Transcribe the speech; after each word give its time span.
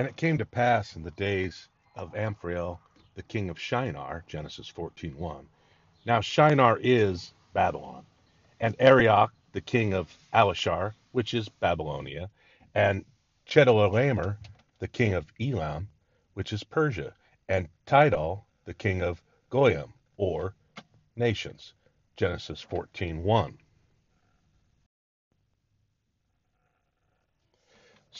And 0.00 0.08
it 0.08 0.16
came 0.16 0.38
to 0.38 0.46
pass 0.46 0.96
in 0.96 1.02
the 1.02 1.10
days 1.10 1.68
of 1.94 2.14
Amraphel, 2.14 2.80
the 3.16 3.22
king 3.22 3.50
of 3.50 3.60
Shinar, 3.60 4.24
Genesis 4.26 4.72
14:1. 4.72 5.44
Now 6.06 6.22
Shinar 6.22 6.78
is 6.82 7.34
Babylon, 7.52 8.06
and 8.58 8.74
Arioch, 8.78 9.30
the 9.52 9.60
king 9.60 9.92
of 9.92 10.16
Ellasar, 10.32 10.94
which 11.12 11.34
is 11.34 11.50
Babylonia, 11.50 12.30
and 12.74 13.04
Chedorlaomer, 13.44 14.38
the 14.78 14.88
king 14.88 15.12
of 15.12 15.30
Elam, 15.38 15.90
which 16.32 16.50
is 16.54 16.64
Persia, 16.64 17.12
and 17.46 17.68
Tidal, 17.84 18.46
the 18.64 18.72
king 18.72 19.02
of 19.02 19.22
Goyim, 19.50 19.92
or 20.16 20.54
nations. 21.14 21.74
Genesis 22.16 22.64
14:1. 22.64 23.58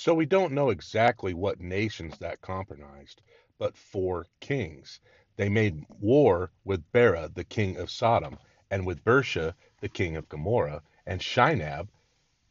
So 0.01 0.15
we 0.15 0.25
don't 0.25 0.55
know 0.55 0.71
exactly 0.71 1.35
what 1.35 1.61
nations 1.61 2.17
that 2.21 2.41
comprised, 2.41 3.21
but 3.59 3.77
four 3.77 4.29
kings. 4.41 4.99
They 5.37 5.51
made 5.51 5.85
war 6.01 6.53
with 6.65 6.91
Bera, 6.91 7.31
the 7.35 7.45
king 7.45 7.77
of 7.77 7.91
Sodom, 7.91 8.39
and 8.71 8.87
with 8.87 9.05
Birsha, 9.05 9.53
the 9.83 9.91
king 9.91 10.17
of 10.17 10.27
Gomorrah, 10.31 10.81
and 11.07 11.21
Shinab, 11.21 11.89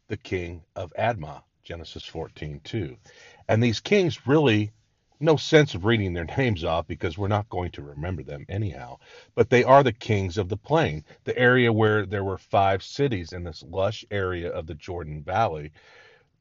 the 0.06 0.16
king 0.16 0.62
of 0.76 0.92
Admah. 0.96 1.42
Genesis 1.64 2.08
14:2. 2.08 2.96
And 3.48 3.60
these 3.60 3.80
kings 3.80 4.28
really 4.28 4.70
no 5.18 5.34
sense 5.34 5.74
of 5.74 5.84
reading 5.84 6.12
their 6.12 6.24
names 6.38 6.62
off 6.62 6.86
because 6.86 7.18
we're 7.18 7.26
not 7.26 7.48
going 7.48 7.72
to 7.72 7.82
remember 7.82 8.22
them 8.22 8.46
anyhow. 8.48 8.98
But 9.34 9.50
they 9.50 9.64
are 9.64 9.82
the 9.82 9.92
kings 9.92 10.38
of 10.38 10.48
the 10.48 10.56
plain, 10.56 11.04
the 11.24 11.36
area 11.36 11.72
where 11.72 12.06
there 12.06 12.22
were 12.22 12.38
five 12.38 12.84
cities 12.84 13.32
in 13.32 13.42
this 13.42 13.64
lush 13.64 14.04
area 14.12 14.52
of 14.52 14.68
the 14.68 14.76
Jordan 14.76 15.24
Valley 15.24 15.72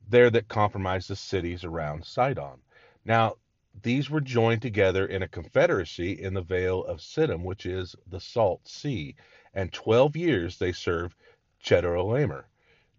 there 0.10 0.30
that 0.30 0.48
compromised 0.48 1.10
the 1.10 1.16
cities 1.16 1.64
around 1.64 2.06
Sidon. 2.06 2.62
Now, 3.06 3.36
these 3.82 4.10
were 4.10 4.22
joined 4.22 4.62
together 4.62 5.06
in 5.06 5.22
a 5.22 5.28
confederacy 5.28 6.12
in 6.12 6.34
the 6.34 6.42
Vale 6.42 6.84
of 6.84 7.00
Siddim, 7.00 7.44
which 7.44 7.66
is 7.66 7.96
the 8.08 8.20
Salt 8.20 8.68
Sea, 8.68 9.16
and 9.54 9.72
12 9.72 10.16
years 10.16 10.58
they 10.58 10.72
served 10.72 11.16
Chedorlaomer. 11.64 12.46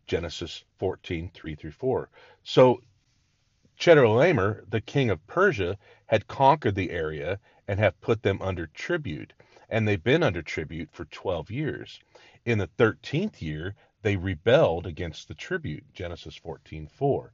Genesis 0.07 0.65
14, 0.79 1.31
3 1.33 1.55
through 1.55 1.71
4. 1.71 2.11
So 2.43 2.83
Chedorlaomer, 3.79 4.69
the 4.69 4.81
king 4.81 5.11
of 5.11 5.27
Persia, 5.27 5.79
had 6.07 6.27
conquered 6.27 6.75
the 6.75 6.91
area 6.91 7.39
and 7.69 7.79
have 7.79 8.01
put 8.01 8.23
them 8.23 8.43
under 8.43 8.67
tribute, 8.67 9.33
and 9.69 9.87
they've 9.87 10.03
been 10.03 10.23
under 10.23 10.43
tribute 10.43 10.91
for 10.91 11.05
12 11.05 11.51
years. 11.51 12.01
In 12.45 12.59
the 12.59 12.69
13th 12.79 13.41
year, 13.41 13.75
they 14.03 14.17
rebelled 14.17 14.87
against 14.87 15.29
the 15.29 15.35
tribute, 15.35 15.85
Genesis 15.93 16.39
14:4. 16.39 17.33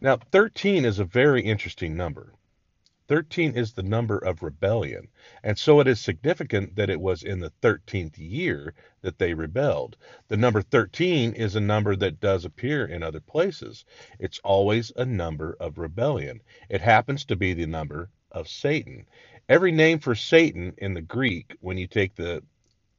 Now, 0.00 0.16
13 0.16 0.84
is 0.84 0.98
a 0.98 1.04
very 1.04 1.42
interesting 1.42 1.96
number. 1.96 2.32
13 3.08 3.56
is 3.56 3.72
the 3.72 3.82
number 3.82 4.18
of 4.18 4.42
rebellion, 4.42 5.08
and 5.44 5.56
so 5.56 5.78
it 5.78 5.86
is 5.86 6.00
significant 6.00 6.74
that 6.74 6.90
it 6.90 7.00
was 7.00 7.22
in 7.22 7.38
the 7.38 7.52
13th 7.62 8.18
year 8.18 8.74
that 9.02 9.18
they 9.18 9.32
rebelled. 9.32 9.96
The 10.26 10.36
number 10.36 10.60
13 10.60 11.32
is 11.34 11.54
a 11.54 11.60
number 11.60 11.94
that 11.96 12.18
does 12.18 12.44
appear 12.44 12.84
in 12.84 13.04
other 13.04 13.20
places. 13.20 13.84
It's 14.18 14.40
always 14.40 14.90
a 14.96 15.04
number 15.04 15.56
of 15.60 15.78
rebellion. 15.78 16.40
It 16.68 16.80
happens 16.80 17.24
to 17.26 17.36
be 17.36 17.52
the 17.54 17.66
number 17.66 18.10
of 18.32 18.48
Satan. 18.48 19.06
Every 19.48 19.70
name 19.70 20.00
for 20.00 20.16
Satan 20.16 20.74
in 20.78 20.94
the 20.94 21.02
Greek, 21.02 21.56
when 21.60 21.78
you 21.78 21.86
take 21.86 22.16
the 22.16 22.42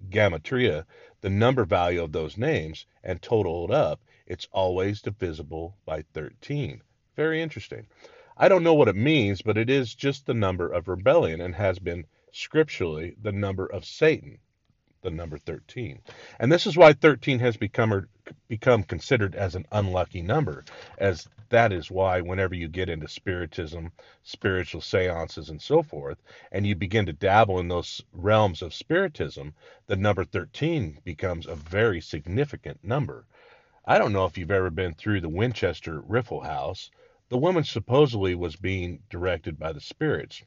gematria, 0.09 0.85
the 1.21 1.29
number 1.29 1.65
value 1.65 2.03
of 2.03 2.11
those 2.11 2.37
names, 2.37 2.85
and 3.03 3.21
total 3.21 3.65
it 3.65 3.71
up, 3.71 4.01
it's 4.25 4.47
always 4.51 5.01
divisible 5.01 5.77
by 5.85 6.03
13. 6.13 6.81
Very 7.15 7.41
interesting. 7.41 7.87
I 8.37 8.49
don't 8.49 8.63
know 8.63 8.75
what 8.75 8.87
it 8.87 8.95
means, 8.95 9.41
but 9.41 9.57
it 9.57 9.69
is 9.69 9.95
just 9.95 10.25
the 10.25 10.33
number 10.33 10.71
of 10.71 10.87
rebellion 10.87 11.41
and 11.41 11.55
has 11.55 11.79
been 11.79 12.05
scripturally 12.31 13.15
the 13.21 13.31
number 13.31 13.65
of 13.65 13.85
Satan, 13.85 14.39
the 15.01 15.09
number 15.09 15.37
13. 15.37 16.01
And 16.39 16.51
this 16.51 16.67
is 16.67 16.77
why 16.77 16.93
13 16.93 17.39
has 17.39 17.57
become 17.57 18.07
become 18.47 18.83
considered 18.83 19.35
as 19.35 19.55
an 19.55 19.65
unlucky 19.71 20.21
number, 20.21 20.63
as 20.97 21.27
that 21.49 21.71
is 21.71 21.89
why 21.91 22.21
whenever 22.21 22.55
you 22.55 22.67
get 22.67 22.89
into 22.89 23.07
spiritism, 23.07 23.91
spiritual 24.23 24.81
seances 24.81 25.49
and 25.49 25.61
so 25.61 25.81
forth, 25.81 26.21
and 26.51 26.65
you 26.65 26.75
begin 26.75 27.05
to 27.05 27.13
dabble 27.13 27.59
in 27.59 27.67
those 27.67 28.01
realms 28.13 28.61
of 28.61 28.73
spiritism, 28.73 29.53
the 29.87 29.95
number 29.95 30.25
13 30.25 30.99
becomes 31.03 31.45
a 31.45 31.55
very 31.55 32.01
significant 32.01 32.83
number. 32.83 33.25
I 33.85 33.97
don't 33.97 34.13
know 34.13 34.25
if 34.25 34.37
you've 34.37 34.51
ever 34.51 34.69
been 34.69 34.93
through 34.93 35.21
the 35.21 35.29
Winchester 35.29 36.01
Rifle 36.01 36.41
House 36.41 36.91
the 37.29 37.37
woman 37.37 37.63
supposedly 37.63 38.35
was 38.35 38.55
being 38.55 38.99
directed 39.09 39.59
by 39.59 39.73
the 39.73 39.81
spirits. 39.81 40.43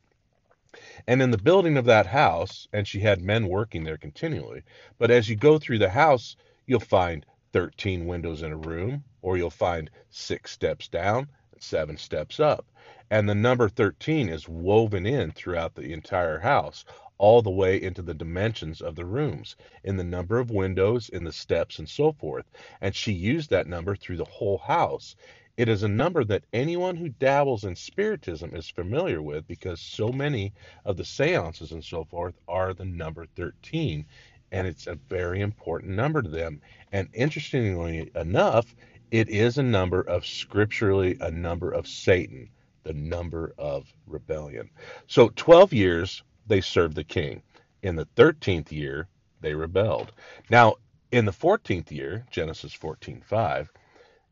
And 1.06 1.20
in 1.20 1.30
the 1.30 1.38
building 1.38 1.76
of 1.76 1.84
that 1.86 2.06
house, 2.06 2.68
and 2.72 2.88
she 2.88 3.00
had 3.00 3.20
men 3.20 3.48
working 3.48 3.84
there 3.84 3.98
continually, 3.98 4.62
but 4.98 5.10
as 5.10 5.28
you 5.28 5.36
go 5.36 5.58
through 5.58 5.78
the 5.78 5.90
house, 5.90 6.36
you'll 6.66 6.80
find 6.80 7.26
13 7.52 8.06
windows 8.06 8.42
in 8.42 8.52
a 8.52 8.56
room, 8.56 9.04
or 9.22 9.36
you'll 9.36 9.50
find 9.50 9.90
six 10.10 10.50
steps 10.50 10.88
down, 10.88 11.28
seven 11.58 11.96
steps 11.96 12.40
up. 12.40 12.66
And 13.10 13.28
the 13.28 13.34
number 13.34 13.68
13 13.68 14.28
is 14.28 14.48
woven 14.48 15.04
in 15.04 15.32
throughout 15.32 15.74
the 15.74 15.92
entire 15.92 16.38
house, 16.38 16.84
all 17.18 17.42
the 17.42 17.50
way 17.50 17.80
into 17.80 18.02
the 18.02 18.14
dimensions 18.14 18.80
of 18.80 18.96
the 18.96 19.04
rooms, 19.04 19.56
in 19.84 19.96
the 19.96 20.04
number 20.04 20.38
of 20.38 20.50
windows, 20.50 21.08
in 21.08 21.24
the 21.24 21.32
steps, 21.32 21.78
and 21.78 21.88
so 21.88 22.12
forth. 22.12 22.46
And 22.80 22.94
she 22.94 23.12
used 23.12 23.50
that 23.50 23.66
number 23.66 23.94
through 23.94 24.16
the 24.16 24.24
whole 24.24 24.58
house. 24.58 25.16
It 25.56 25.68
is 25.68 25.82
a 25.82 25.88
number 25.88 26.24
that 26.24 26.44
anyone 26.54 26.96
who 26.96 27.10
dabbles 27.10 27.64
in 27.64 27.76
spiritism 27.76 28.54
is 28.54 28.70
familiar 28.70 29.20
with 29.20 29.46
because 29.46 29.78
so 29.78 30.10
many 30.10 30.54
of 30.86 30.96
the 30.96 31.04
seances 31.04 31.72
and 31.72 31.84
so 31.84 32.04
forth 32.04 32.38
are 32.48 32.72
the 32.72 32.86
number 32.86 33.26
13, 33.26 34.06
and 34.52 34.66
it's 34.66 34.86
a 34.86 34.98
very 35.08 35.40
important 35.40 35.92
number 35.92 36.22
to 36.22 36.28
them. 36.28 36.60
And 36.92 37.08
interestingly 37.12 38.10
enough, 38.14 38.74
it 39.10 39.28
is 39.28 39.58
a 39.58 39.62
number 39.62 40.00
of 40.02 40.26
scripturally 40.26 41.16
a 41.20 41.30
number 41.30 41.72
of 41.72 41.86
Satan, 41.86 42.48
the 42.84 42.92
number 42.92 43.54
of 43.58 43.92
rebellion. 44.06 44.70
So 45.06 45.30
12 45.36 45.72
years 45.72 46.22
they 46.46 46.60
served 46.60 46.96
the 46.96 47.04
king. 47.04 47.42
In 47.82 47.96
the 47.96 48.06
13th 48.16 48.72
year, 48.72 49.08
they 49.40 49.54
rebelled. 49.54 50.12
Now, 50.50 50.76
in 51.12 51.24
the 51.24 51.32
14th 51.32 51.90
year, 51.90 52.26
Genesis 52.30 52.74
14:5, 52.74 53.68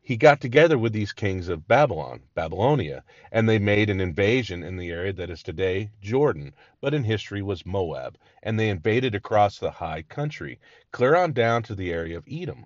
he 0.09 0.17
got 0.17 0.41
together 0.41 0.75
with 0.75 0.91
these 0.91 1.13
kings 1.13 1.49
of 1.49 1.67
Babylon, 1.67 2.19
Babylonia, 2.33 3.03
and 3.31 3.47
they 3.47 3.59
made 3.59 3.91
an 3.91 4.01
invasion 4.01 4.63
in 4.63 4.75
the 4.75 4.89
area 4.89 5.13
that 5.13 5.29
is 5.29 5.43
today 5.43 5.91
Jordan, 6.01 6.51
but 6.81 6.95
in 6.95 7.03
history 7.03 7.43
was 7.43 7.63
Moab, 7.63 8.17
and 8.41 8.59
they 8.59 8.69
invaded 8.69 9.13
across 9.13 9.59
the 9.59 9.69
high 9.69 10.01
country, 10.01 10.57
clear 10.91 11.15
on 11.15 11.31
down 11.31 11.61
to 11.61 11.75
the 11.75 11.93
area 11.93 12.17
of 12.17 12.27
Edom. 12.27 12.65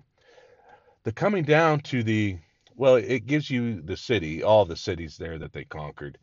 The 1.02 1.12
coming 1.12 1.44
down 1.44 1.80
to 1.80 2.02
the 2.02 2.38
well, 2.76 2.94
it 2.94 3.26
gives 3.26 3.50
you 3.50 3.82
the 3.82 3.98
city, 3.98 4.42
all 4.42 4.64
the 4.64 4.74
cities 4.74 5.18
there 5.18 5.36
that 5.36 5.52
they 5.52 5.64
conquered. 5.64 6.16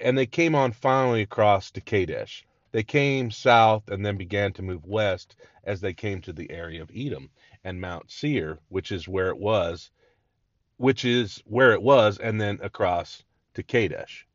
And 0.00 0.16
they 0.16 0.24
came 0.24 0.54
on 0.54 0.72
finally 0.72 1.20
across 1.20 1.70
to 1.72 1.82
Kadesh. 1.82 2.46
They 2.72 2.82
came 2.82 3.30
south 3.30 3.90
and 3.90 4.06
then 4.06 4.16
began 4.16 4.54
to 4.54 4.62
move 4.62 4.86
west 4.86 5.36
as 5.64 5.82
they 5.82 5.92
came 5.92 6.22
to 6.22 6.32
the 6.32 6.50
area 6.50 6.80
of 6.80 6.90
Edom 6.96 7.28
and 7.62 7.78
Mount 7.78 8.10
Seir, 8.10 8.58
which 8.70 8.90
is 8.90 9.06
where 9.06 9.28
it 9.28 9.38
was 9.38 9.90
which 10.76 11.04
is 11.04 11.42
where 11.46 11.72
it 11.72 11.82
was, 11.82 12.18
and 12.18 12.40
then 12.40 12.58
across 12.62 13.24
to 13.54 13.62
Kadesh. 13.62 14.26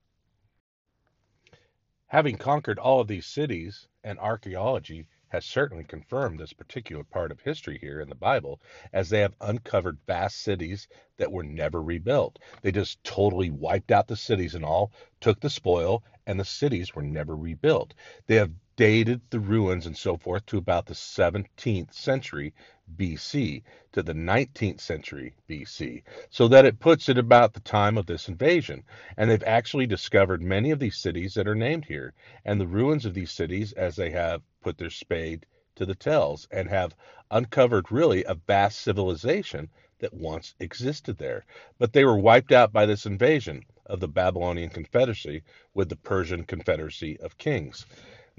Having 2.08 2.38
conquered 2.38 2.80
all 2.80 3.00
of 3.00 3.08
these 3.08 3.26
cities, 3.26 3.88
and 4.04 4.20
archaeology 4.20 5.08
has 5.30 5.46
certainly 5.46 5.86
confirmed 5.86 6.38
this 6.38 6.52
particular 6.52 7.06
part 7.06 7.32
of 7.32 7.40
history 7.40 7.78
here 7.80 8.02
in 8.02 8.10
the 8.10 8.16
Bible, 8.16 8.60
as 8.92 9.10
they 9.10 9.22
have 9.22 9.34
uncovered 9.40 9.98
vast 10.06 10.38
cities 10.42 10.90
that 11.16 11.32
were 11.32 11.44
never 11.44 11.82
rebuilt. 11.82 12.38
They 12.62 12.74
just 12.74 13.02
totally 13.06 13.50
wiped 13.50 13.92
out 13.92 14.08
the 14.08 14.18
cities 14.18 14.56
and 14.56 14.66
all, 14.66 14.92
took 15.22 15.40
the 15.40 15.50
spoil, 15.50 16.04
and 16.28 16.38
the 16.38 16.44
cities 16.44 16.94
were 16.94 17.02
never 17.02 17.36
rebuilt. 17.36 17.94
They 18.28 18.36
have 18.36 18.52
dated 18.82 19.22
the 19.30 19.40
ruins 19.40 19.86
and 19.86 19.96
so 19.96 20.18
forth 20.18 20.44
to 20.48 20.58
about 20.58 20.88
the 20.88 20.96
17th 20.96 21.94
century 21.94 22.52
BC 22.98 23.62
to 23.92 24.02
the 24.02 24.14
19th 24.14 24.82
century 24.82 25.36
BC, 25.48 26.02
so 26.32 26.48
that 26.48 26.66
it 26.66 26.80
puts 26.80 27.08
it 27.08 27.20
about 27.20 27.54
the 27.54 27.60
time 27.60 27.96
of 27.96 28.08
this 28.08 28.28
invasion. 28.28 28.82
And 29.18 29.30
they've 29.30 29.44
actually 29.44 29.86
discovered 29.86 30.42
many 30.42 30.72
of 30.72 30.80
these 30.80 30.98
cities 30.98 31.36
that 31.36 31.48
are 31.48 31.54
named 31.54 31.86
here, 31.86 32.16
and 32.44 32.60
the 32.60 32.66
ruins 32.66 33.06
of 33.06 33.14
these 33.14 33.30
cities 33.32 33.72
as 33.74 33.96
they 33.96 34.10
have 34.10 34.42
put 34.64 34.80
their 34.80 34.90
spade 34.90 35.46
to 35.76 35.86
the 35.86 35.94
tells 35.94 36.48
and 36.52 36.68
have 36.68 36.96
uncovered 37.30 37.92
really 37.92 38.24
a 38.24 38.34
vast 38.34 38.82
civilization 38.82 39.70
that 40.00 40.12
once 40.12 40.56
existed 40.60 41.20
there. 41.20 41.46
But 41.78 41.94
they 41.94 42.04
were 42.04 42.18
wiped 42.18 42.52
out 42.52 42.74
by 42.74 42.88
this 42.88 43.06
invasion 43.06 43.64
of 43.86 44.00
the 44.00 44.08
Babylonian 44.08 44.72
Confederacy 44.72 45.44
with 45.76 45.90
the 45.90 45.98
Persian 45.98 46.46
Confederacy 46.46 47.20
of 47.20 47.38
Kings. 47.38 47.86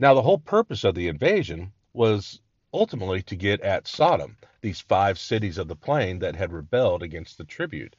Now, 0.03 0.15
the 0.15 0.23
whole 0.23 0.39
purpose 0.39 0.83
of 0.83 0.97
the 0.97 1.07
invasion 1.07 1.71
was 1.93 2.41
ultimately 2.75 3.23
to 3.23 3.37
get 3.37 3.61
at 3.61 3.87
Sodom, 3.87 4.37
these 4.61 4.81
five 4.81 5.17
cities 5.17 5.59
of 5.59 5.69
the 5.69 5.77
plain 5.77 6.19
that 6.19 6.35
had 6.35 6.53
rebelled 6.53 7.05
against 7.05 7.39
the 7.39 7.45
tribute 7.45 7.95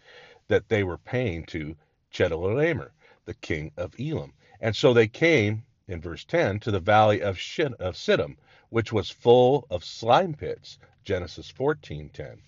that 0.50 0.67
they 0.67 0.83
were 0.83 0.97
paying 0.97 1.45
to 1.45 1.77
Chedorlaomer. 2.11 2.89
the 3.23 3.35
king 3.35 3.71
of 3.77 3.95
Elam. 3.97 4.33
And 4.59 4.75
so 4.75 4.94
they 4.94 5.07
came, 5.07 5.63
in 5.88 6.01
verse 6.01 6.25
10, 6.25 6.59
to 6.59 6.71
the 6.71 6.81
valley 6.81 7.21
of, 7.21 7.39
Shit- 7.39 7.71
of 7.75 7.95
Siddim, 7.95 8.35
which 8.67 8.91
was 8.91 9.09
full 9.09 9.65
of 9.69 9.85
slime 9.85 10.33
pits. 10.33 10.79
Genesis 11.06 11.53
14:10. 11.53 12.41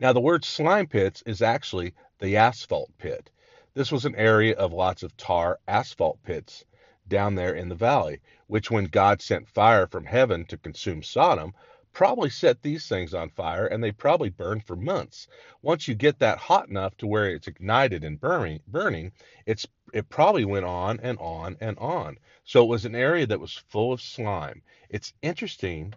Now 0.00 0.12
the 0.12 0.20
word 0.20 0.44
slime 0.44 0.88
pits 0.88 1.22
is 1.24 1.40
actually 1.40 1.94
the 2.18 2.36
asphalt 2.36 2.90
pit. 2.98 3.30
This 3.74 3.92
was 3.92 4.04
an 4.04 4.16
area 4.16 4.56
of 4.56 4.72
lots 4.72 5.04
of 5.04 5.16
tar 5.16 5.60
asphalt 5.68 6.20
pits 6.24 6.64
down 7.08 7.34
there 7.34 7.54
in 7.54 7.68
the 7.68 7.74
valley, 7.74 8.20
which 8.46 8.70
when 8.70 8.84
God 8.86 9.20
sent 9.20 9.48
fire 9.48 9.86
from 9.86 10.04
heaven 10.04 10.44
to 10.46 10.56
consume 10.56 11.02
Sodom, 11.02 11.54
probably 11.92 12.28
set 12.28 12.60
these 12.60 12.88
things 12.88 13.14
on 13.14 13.30
fire 13.30 13.66
and 13.66 13.82
they 13.82 13.92
probably 13.92 14.28
burned 14.28 14.64
for 14.64 14.74
months. 14.74 15.28
Once 15.62 15.86
you 15.86 15.94
get 15.94 16.18
that 16.18 16.38
hot 16.38 16.68
enough 16.68 16.96
to 16.96 17.06
where 17.06 17.30
it's 17.30 17.46
ignited 17.46 18.02
and 18.02 18.20
burning, 18.20 18.60
burning, 18.66 19.12
it's 19.46 19.66
it 19.92 20.08
probably 20.08 20.44
went 20.44 20.64
on 20.64 20.98
and 21.00 21.16
on 21.20 21.56
and 21.60 21.78
on. 21.78 22.18
So 22.44 22.64
it 22.64 22.68
was 22.68 22.84
an 22.84 22.96
area 22.96 23.26
that 23.26 23.40
was 23.40 23.62
full 23.68 23.92
of 23.92 24.02
slime. 24.02 24.60
It's 24.88 25.12
interesting 25.22 25.94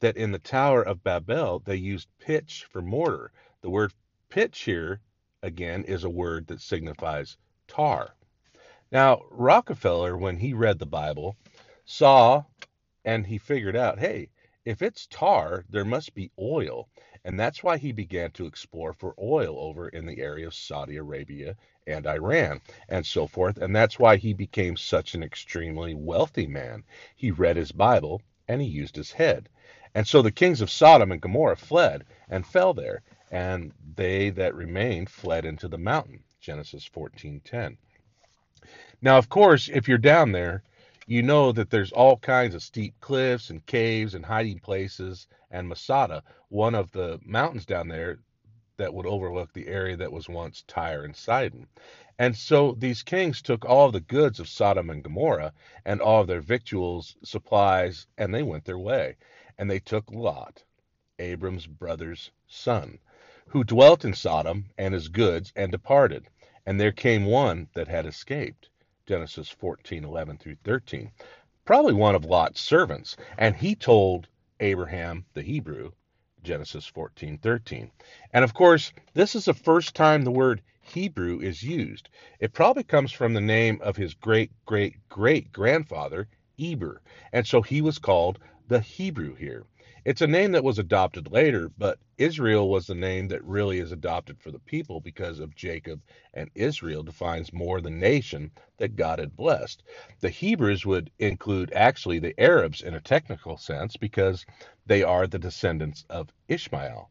that 0.00 0.16
in 0.18 0.32
the 0.32 0.38
Tower 0.38 0.82
of 0.82 1.02
Babel 1.02 1.60
they 1.60 1.76
used 1.76 2.08
pitch 2.18 2.66
for 2.70 2.82
mortar. 2.82 3.32
The 3.62 3.70
word 3.70 3.92
pitch 4.28 4.60
here 4.60 5.00
again 5.42 5.84
is 5.84 6.04
a 6.04 6.10
word 6.10 6.46
that 6.48 6.60
signifies 6.60 7.38
tar. 7.68 8.14
Now, 8.92 9.22
Rockefeller 9.30 10.18
when 10.18 10.36
he 10.36 10.52
read 10.52 10.78
the 10.78 10.84
Bible 10.84 11.38
saw 11.86 12.44
and 13.06 13.26
he 13.26 13.38
figured 13.38 13.74
out, 13.74 13.98
hey, 13.98 14.28
if 14.66 14.82
it's 14.82 15.06
tar, 15.06 15.64
there 15.70 15.86
must 15.86 16.12
be 16.14 16.30
oil. 16.38 16.90
And 17.24 17.40
that's 17.40 17.62
why 17.62 17.78
he 17.78 17.90
began 17.90 18.32
to 18.32 18.44
explore 18.44 18.92
for 18.92 19.14
oil 19.18 19.58
over 19.58 19.88
in 19.88 20.04
the 20.04 20.20
area 20.20 20.46
of 20.46 20.52
Saudi 20.54 20.98
Arabia 20.98 21.56
and 21.86 22.06
Iran 22.06 22.60
and 22.86 23.06
so 23.06 23.26
forth. 23.26 23.56
And 23.56 23.74
that's 23.74 23.98
why 23.98 24.18
he 24.18 24.34
became 24.34 24.76
such 24.76 25.14
an 25.14 25.22
extremely 25.22 25.94
wealthy 25.94 26.46
man. 26.46 26.84
He 27.16 27.30
read 27.30 27.56
his 27.56 27.72
Bible 27.72 28.20
and 28.46 28.60
he 28.60 28.68
used 28.68 28.96
his 28.96 29.12
head. 29.12 29.48
And 29.94 30.06
so 30.06 30.20
the 30.20 30.30
kings 30.30 30.60
of 30.60 30.70
Sodom 30.70 31.10
and 31.12 31.20
Gomorrah 31.22 31.56
fled 31.56 32.04
and 32.28 32.46
fell 32.46 32.74
there, 32.74 33.00
and 33.30 33.72
they 33.96 34.28
that 34.28 34.54
remained 34.54 35.08
fled 35.08 35.46
into 35.46 35.66
the 35.66 35.78
mountain. 35.78 36.24
Genesis 36.40 36.86
14:10. 36.94 37.78
Now, 39.00 39.18
of 39.18 39.28
course, 39.28 39.68
if 39.68 39.88
you're 39.88 39.98
down 39.98 40.32
there, 40.32 40.62
you 41.06 41.22
know 41.22 41.52
that 41.52 41.70
there's 41.70 41.92
all 41.92 42.16
kinds 42.16 42.54
of 42.54 42.62
steep 42.62 42.94
cliffs 43.00 43.50
and 43.50 43.66
caves 43.66 44.14
and 44.14 44.24
hiding 44.24 44.60
places. 44.60 45.26
And 45.50 45.68
Masada, 45.68 46.22
one 46.48 46.74
of 46.74 46.92
the 46.92 47.18
mountains 47.24 47.66
down 47.66 47.88
there 47.88 48.18
that 48.76 48.94
would 48.94 49.06
overlook 49.06 49.52
the 49.52 49.68
area 49.68 49.96
that 49.96 50.12
was 50.12 50.28
once 50.28 50.64
Tyre 50.66 51.04
and 51.04 51.14
Sidon. 51.14 51.66
And 52.18 52.36
so 52.36 52.76
these 52.78 53.02
kings 53.02 53.42
took 53.42 53.64
all 53.64 53.90
the 53.90 54.00
goods 54.00 54.38
of 54.38 54.48
Sodom 54.48 54.90
and 54.90 55.02
Gomorrah 55.02 55.52
and 55.84 56.00
all 56.00 56.20
of 56.20 56.26
their 56.26 56.40
victuals, 56.40 57.16
supplies, 57.24 58.06
and 58.16 58.34
they 58.34 58.42
went 58.42 58.64
their 58.64 58.78
way. 58.78 59.16
And 59.58 59.70
they 59.70 59.80
took 59.80 60.10
Lot, 60.10 60.64
Abram's 61.18 61.66
brother's 61.66 62.30
son, 62.46 62.98
who 63.48 63.64
dwelt 63.64 64.04
in 64.04 64.14
Sodom, 64.14 64.66
and 64.78 64.94
his 64.94 65.08
goods, 65.08 65.52
and 65.56 65.72
departed. 65.72 66.28
And 66.64 66.80
there 66.80 66.92
came 66.92 67.24
one 67.24 67.68
that 67.74 67.88
had 67.88 68.06
escaped 68.06 68.68
Genesis 69.06 69.50
14, 69.50 70.04
11 70.04 70.38
through 70.38 70.56
13. 70.64 71.10
Probably 71.64 71.92
one 71.92 72.14
of 72.14 72.24
Lot's 72.24 72.60
servants. 72.60 73.16
And 73.36 73.56
he 73.56 73.74
told 73.74 74.28
Abraham, 74.60 75.24
the 75.34 75.42
Hebrew, 75.42 75.90
Genesis 76.42 76.86
14, 76.86 77.38
13. 77.38 77.90
And 78.32 78.44
of 78.44 78.54
course, 78.54 78.92
this 79.14 79.34
is 79.34 79.44
the 79.46 79.54
first 79.54 79.94
time 79.94 80.22
the 80.22 80.30
word 80.30 80.62
Hebrew 80.80 81.40
is 81.40 81.62
used. 81.62 82.08
It 82.40 82.52
probably 82.52 82.82
comes 82.82 83.12
from 83.12 83.34
the 83.34 83.40
name 83.40 83.80
of 83.82 83.96
his 83.96 84.14
great 84.14 84.50
great 84.66 84.96
great 85.08 85.52
grandfather, 85.52 86.28
Eber. 86.58 87.00
And 87.32 87.46
so 87.46 87.62
he 87.62 87.80
was 87.80 87.98
called 87.98 88.38
the 88.68 88.80
Hebrew 88.80 89.34
here. 89.34 89.64
It's 90.04 90.22
a 90.22 90.26
name 90.26 90.52
that 90.52 90.64
was 90.64 90.80
adopted 90.80 91.30
later, 91.30 91.70
but 91.78 92.00
Israel 92.18 92.68
was 92.68 92.88
the 92.88 92.96
name 92.96 93.28
that 93.28 93.44
really 93.44 93.78
is 93.78 93.92
adopted 93.92 94.40
for 94.40 94.50
the 94.50 94.58
people 94.58 95.00
because 95.00 95.38
of 95.38 95.54
Jacob 95.54 96.02
and 96.34 96.50
Israel 96.56 97.04
defines 97.04 97.52
more 97.52 97.80
the 97.80 97.90
nation 97.90 98.50
that 98.78 98.96
God 98.96 99.20
had 99.20 99.36
blessed. 99.36 99.84
The 100.20 100.30
Hebrews 100.30 100.84
would 100.86 101.12
include 101.20 101.72
actually 101.72 102.18
the 102.18 102.34
Arabs 102.40 102.82
in 102.82 102.94
a 102.94 103.00
technical 103.00 103.56
sense 103.58 103.96
because 103.96 104.44
they 104.86 105.04
are 105.04 105.28
the 105.28 105.38
descendants 105.38 106.04
of 106.10 106.30
Ishmael. 106.48 107.08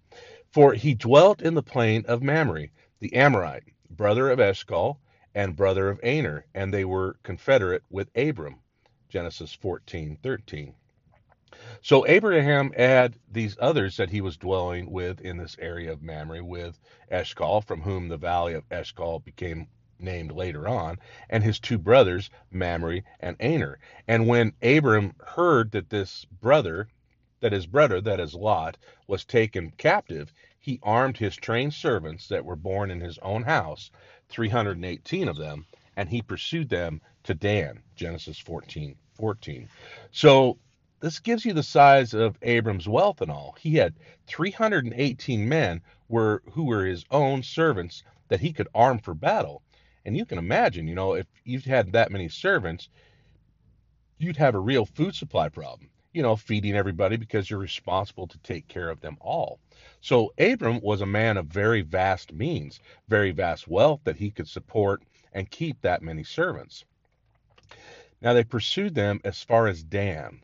For 0.54 0.74
he 0.74 0.94
dwelt 0.94 1.42
in 1.42 1.54
the 1.56 1.64
plain 1.64 2.04
of 2.10 2.22
Mamre, 2.22 2.68
the 3.00 3.16
Amorite, 3.16 3.64
brother 3.90 4.30
of 4.30 4.42
Eshcol 4.42 5.00
and 5.34 5.56
brother 5.56 5.90
of 5.90 6.02
Aner, 6.04 6.46
and 6.54 6.74
they 6.74 6.86
were 6.86 7.18
confederate 7.24 7.84
with 7.90 8.10
Abram. 8.18 8.58
Genesis 9.10 9.56
14:13. 9.56 10.74
So 11.82 12.06
Abraham 12.08 12.72
had 12.74 13.16
these 13.32 13.58
others 13.60 13.98
that 13.98 14.10
he 14.10 14.22
was 14.22 14.38
dwelling 14.38 14.92
with 14.92 15.22
in 15.22 15.38
this 15.38 15.56
area 15.60 15.92
of 15.92 16.02
Mamre 16.02 16.44
with 16.44 16.80
Eshcol, 17.10 17.62
from 17.62 17.82
whom 17.82 18.08
the 18.08 18.18
valley 18.18 18.54
of 18.54 18.66
Eshcol 18.72 19.20
became 19.20 19.68
named 20.00 20.32
later 20.32 20.68
on, 20.68 20.98
and 21.30 21.44
his 21.44 21.60
two 21.60 21.78
brothers, 21.78 22.30
Mamre 22.52 23.02
and 23.20 23.36
Aner. 23.40 23.80
And 24.08 24.28
when 24.28 24.54
Abram 24.62 25.14
heard 25.26 25.72
that 25.72 25.90
this 25.90 26.26
brother, 26.26 26.88
that 27.40 27.52
his 27.52 27.68
brother, 27.68 28.02
that 28.02 28.20
is 28.20 28.34
Lot, 28.34 28.78
was 29.08 29.24
taken 29.26 29.72
captive, 29.78 30.34
he 30.60 30.80
armed 30.84 31.18
his 31.18 31.36
trained 31.36 31.74
servants 31.74 32.28
that 32.28 32.46
were 32.46 32.56
born 32.56 32.92
in 32.92 33.00
his 33.00 33.18
own 33.20 33.44
house, 33.44 33.92
318 34.30 35.28
of 35.28 35.38
them, 35.38 35.66
and 35.96 36.10
he 36.10 36.22
pursued 36.22 36.70
them 36.70 37.02
to 37.24 37.34
Dan. 37.34 37.82
Genesis 37.96 38.38
14, 38.40 38.96
14. 39.16 39.70
So 40.12 40.58
this 41.02 41.20
gives 41.20 41.44
you 41.44 41.54
the 41.54 41.64
size 41.64 42.14
of 42.14 42.38
Abram's 42.44 42.88
wealth 42.88 43.22
and 43.22 43.32
all. 43.32 43.56
He 43.60 43.76
had 43.76 43.96
318 44.28 45.50
men 45.50 45.82
were 46.08 46.44
who 46.52 46.66
were 46.66 46.86
his 46.86 47.04
own 47.10 47.42
servants 47.42 48.04
that 48.28 48.40
he 48.40 48.54
could 48.54 48.68
arm 48.74 49.00
for 49.00 49.16
battle. 49.16 49.64
And 50.06 50.16
you 50.16 50.26
can 50.26 50.38
imagine, 50.38 50.88
you 50.88 50.96
know, 50.96 51.14
if 51.14 51.26
you've 51.44 51.66
had 51.66 51.92
that 51.92 52.12
many 52.12 52.30
servants, 52.30 52.90
you'd 54.20 54.38
have 54.38 54.56
a 54.56 54.60
real 54.60 54.86
food 54.86 55.16
supply 55.16 55.50
problem. 55.50 55.90
You 56.14 56.22
know, 56.22 56.36
feeding 56.36 56.76
everybody 56.76 57.18
because 57.18 57.50
you're 57.50 57.60
responsible 57.60 58.28
to 58.28 58.38
take 58.40 58.68
care 58.68 58.90
of 58.90 59.02
them 59.02 59.18
all. 59.22 59.60
So 60.02 60.34
Abram 60.38 60.82
was 60.82 61.02
a 61.02 61.06
man 61.06 61.38
of 61.38 61.48
very 61.48 61.82
vast 61.82 62.34
means, 62.34 62.80
very 63.08 63.32
vast 63.32 63.68
wealth 63.68 64.02
that 64.04 64.18
he 64.18 64.30
could 64.30 64.48
support 64.48 65.02
and 65.34 65.50
keep 65.50 65.82
that 65.82 66.04
many 66.04 66.24
servants. 66.24 66.86
Now 68.22 68.34
they 68.34 68.44
pursued 68.44 68.94
them 68.94 69.20
as 69.24 69.42
far 69.42 69.68
as 69.68 69.84
Dan. 69.84 70.42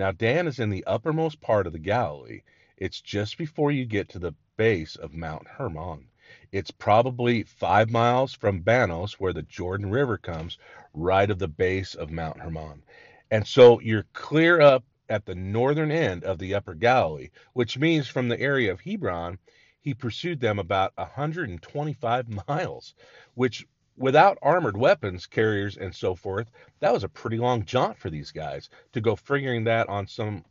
Now, 0.00 0.12
Dan 0.12 0.46
is 0.46 0.58
in 0.58 0.70
the 0.70 0.84
uppermost 0.86 1.42
part 1.42 1.66
of 1.66 1.74
the 1.74 1.78
Galilee. 1.78 2.40
It's 2.78 3.02
just 3.02 3.36
before 3.36 3.70
you 3.70 3.84
get 3.84 4.08
to 4.08 4.18
the 4.18 4.32
base 4.56 4.96
of 4.96 5.12
Mount 5.12 5.46
Hermon. 5.46 6.08
It's 6.50 6.70
probably 6.70 7.42
five 7.42 7.90
miles 7.90 8.32
from 8.32 8.62
Banias, 8.62 9.20
where 9.20 9.34
the 9.34 9.42
Jordan 9.42 9.90
River 9.90 10.16
comes, 10.16 10.56
right 10.94 11.30
of 11.30 11.38
the 11.38 11.48
base 11.48 11.94
of 11.94 12.10
Mount 12.10 12.40
Hermon. 12.40 12.82
And 13.30 13.46
so 13.46 13.78
you're 13.80 14.06
clear 14.14 14.58
up 14.62 14.84
at 15.10 15.26
the 15.26 15.34
northern 15.34 15.90
end 15.90 16.24
of 16.24 16.38
the 16.38 16.54
upper 16.54 16.72
Galilee, 16.72 17.28
which 17.52 17.76
means 17.76 18.08
from 18.08 18.28
the 18.28 18.40
area 18.40 18.72
of 18.72 18.80
Hebron, 18.80 19.36
he 19.82 19.92
pursued 19.92 20.40
them 20.40 20.58
about 20.58 20.96
125 20.96 22.46
miles, 22.48 22.94
which 23.34 23.66
without 24.00 24.38
armored 24.40 24.78
weapons 24.78 25.26
carriers 25.26 25.76
and 25.76 25.94
so 25.94 26.14
forth, 26.14 26.50
that 26.78 26.90
was 26.90 27.04
a 27.04 27.08
pretty 27.08 27.36
long 27.36 27.62
jaunt 27.66 27.98
for 27.98 28.08
these 28.08 28.32
guys 28.32 28.70
to 28.94 29.00
go 29.00 29.14
figuring 29.14 29.62
that 29.62 29.86
on 29.90 30.06
some 30.06 30.42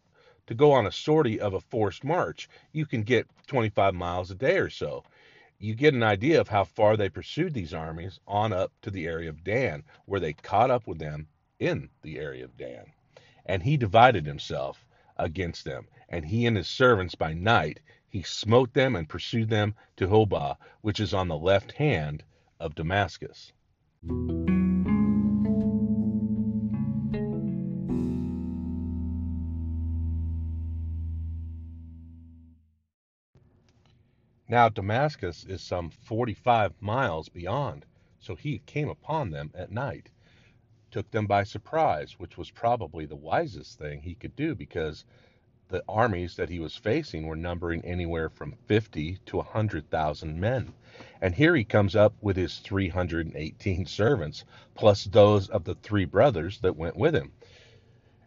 to 0.45 0.53
go 0.53 0.71
on 0.71 0.85
a 0.85 0.91
sortie 0.91 1.39
of 1.39 1.55
a 1.55 1.59
forced 1.59 2.03
march. 2.03 2.47
You 2.71 2.85
can 2.85 3.01
get 3.01 3.27
25 3.47 3.95
miles 3.95 4.29
a 4.29 4.35
day 4.35 4.59
or 4.59 4.69
so. 4.69 5.03
You 5.57 5.73
get 5.73 5.95
an 5.95 6.03
idea 6.03 6.39
of 6.39 6.47
how 6.47 6.63
far 6.63 6.95
they 6.95 7.09
pursued 7.09 7.55
these 7.55 7.73
armies 7.73 8.19
on 8.27 8.53
up 8.53 8.71
to 8.83 8.91
the 8.91 9.07
area 9.07 9.29
of 9.29 9.43
Dan, 9.43 9.83
where 10.05 10.19
they 10.19 10.33
caught 10.33 10.69
up 10.69 10.85
with 10.85 10.99
them 10.99 11.27
in 11.57 11.89
the 12.03 12.19
area 12.19 12.45
of 12.45 12.55
Dan. 12.55 12.85
And 13.47 13.63
he 13.63 13.77
divided 13.77 14.27
himself 14.27 14.85
against 15.17 15.65
them, 15.65 15.87
and 16.07 16.23
he 16.23 16.45
and 16.45 16.55
his 16.55 16.67
servants 16.67 17.15
by 17.15 17.33
night 17.33 17.79
he 18.07 18.21
smote 18.21 18.73
them 18.73 18.95
and 18.95 19.09
pursued 19.09 19.49
them 19.49 19.73
to 19.97 20.07
Hobah, 20.07 20.57
which 20.81 20.99
is 20.99 21.15
on 21.15 21.27
the 21.27 21.37
left 21.37 21.71
hand 21.71 22.23
of 22.59 22.75
Damascus. 22.75 23.53
Now 34.49 34.67
Damascus 34.67 35.45
is 35.45 35.61
some 35.61 35.91
45 35.91 36.81
miles 36.81 37.29
beyond, 37.29 37.85
so 38.19 38.35
he 38.35 38.59
came 38.65 38.89
upon 38.89 39.29
them 39.29 39.51
at 39.53 39.71
night, 39.71 40.09
took 40.89 41.11
them 41.11 41.27
by 41.27 41.43
surprise, 41.43 42.17
which 42.17 42.35
was 42.35 42.49
probably 42.49 43.05
the 43.05 43.15
wisest 43.15 43.77
thing 43.77 44.01
he 44.01 44.15
could 44.15 44.35
do 44.35 44.55
because 44.55 45.05
the 45.69 45.83
armies 45.87 46.35
that 46.35 46.49
he 46.49 46.59
was 46.59 46.75
facing 46.75 47.27
were 47.27 47.35
numbering 47.35 47.85
anywhere 47.85 48.29
from 48.29 48.57
50 48.65 49.19
to 49.27 49.37
100,000 49.37 50.39
men. 50.39 50.73
And 51.21 51.35
here 51.35 51.55
he 51.55 51.63
comes 51.63 51.95
up 51.95 52.15
with 52.21 52.35
his 52.35 52.57
318 52.57 53.85
servants, 53.85 54.43
plus 54.73 55.05
those 55.05 55.47
of 55.49 55.63
the 55.63 55.75
three 55.75 56.05
brothers 56.05 56.59
that 56.61 56.75
went 56.75 56.95
with 56.95 57.15
him. 57.15 57.31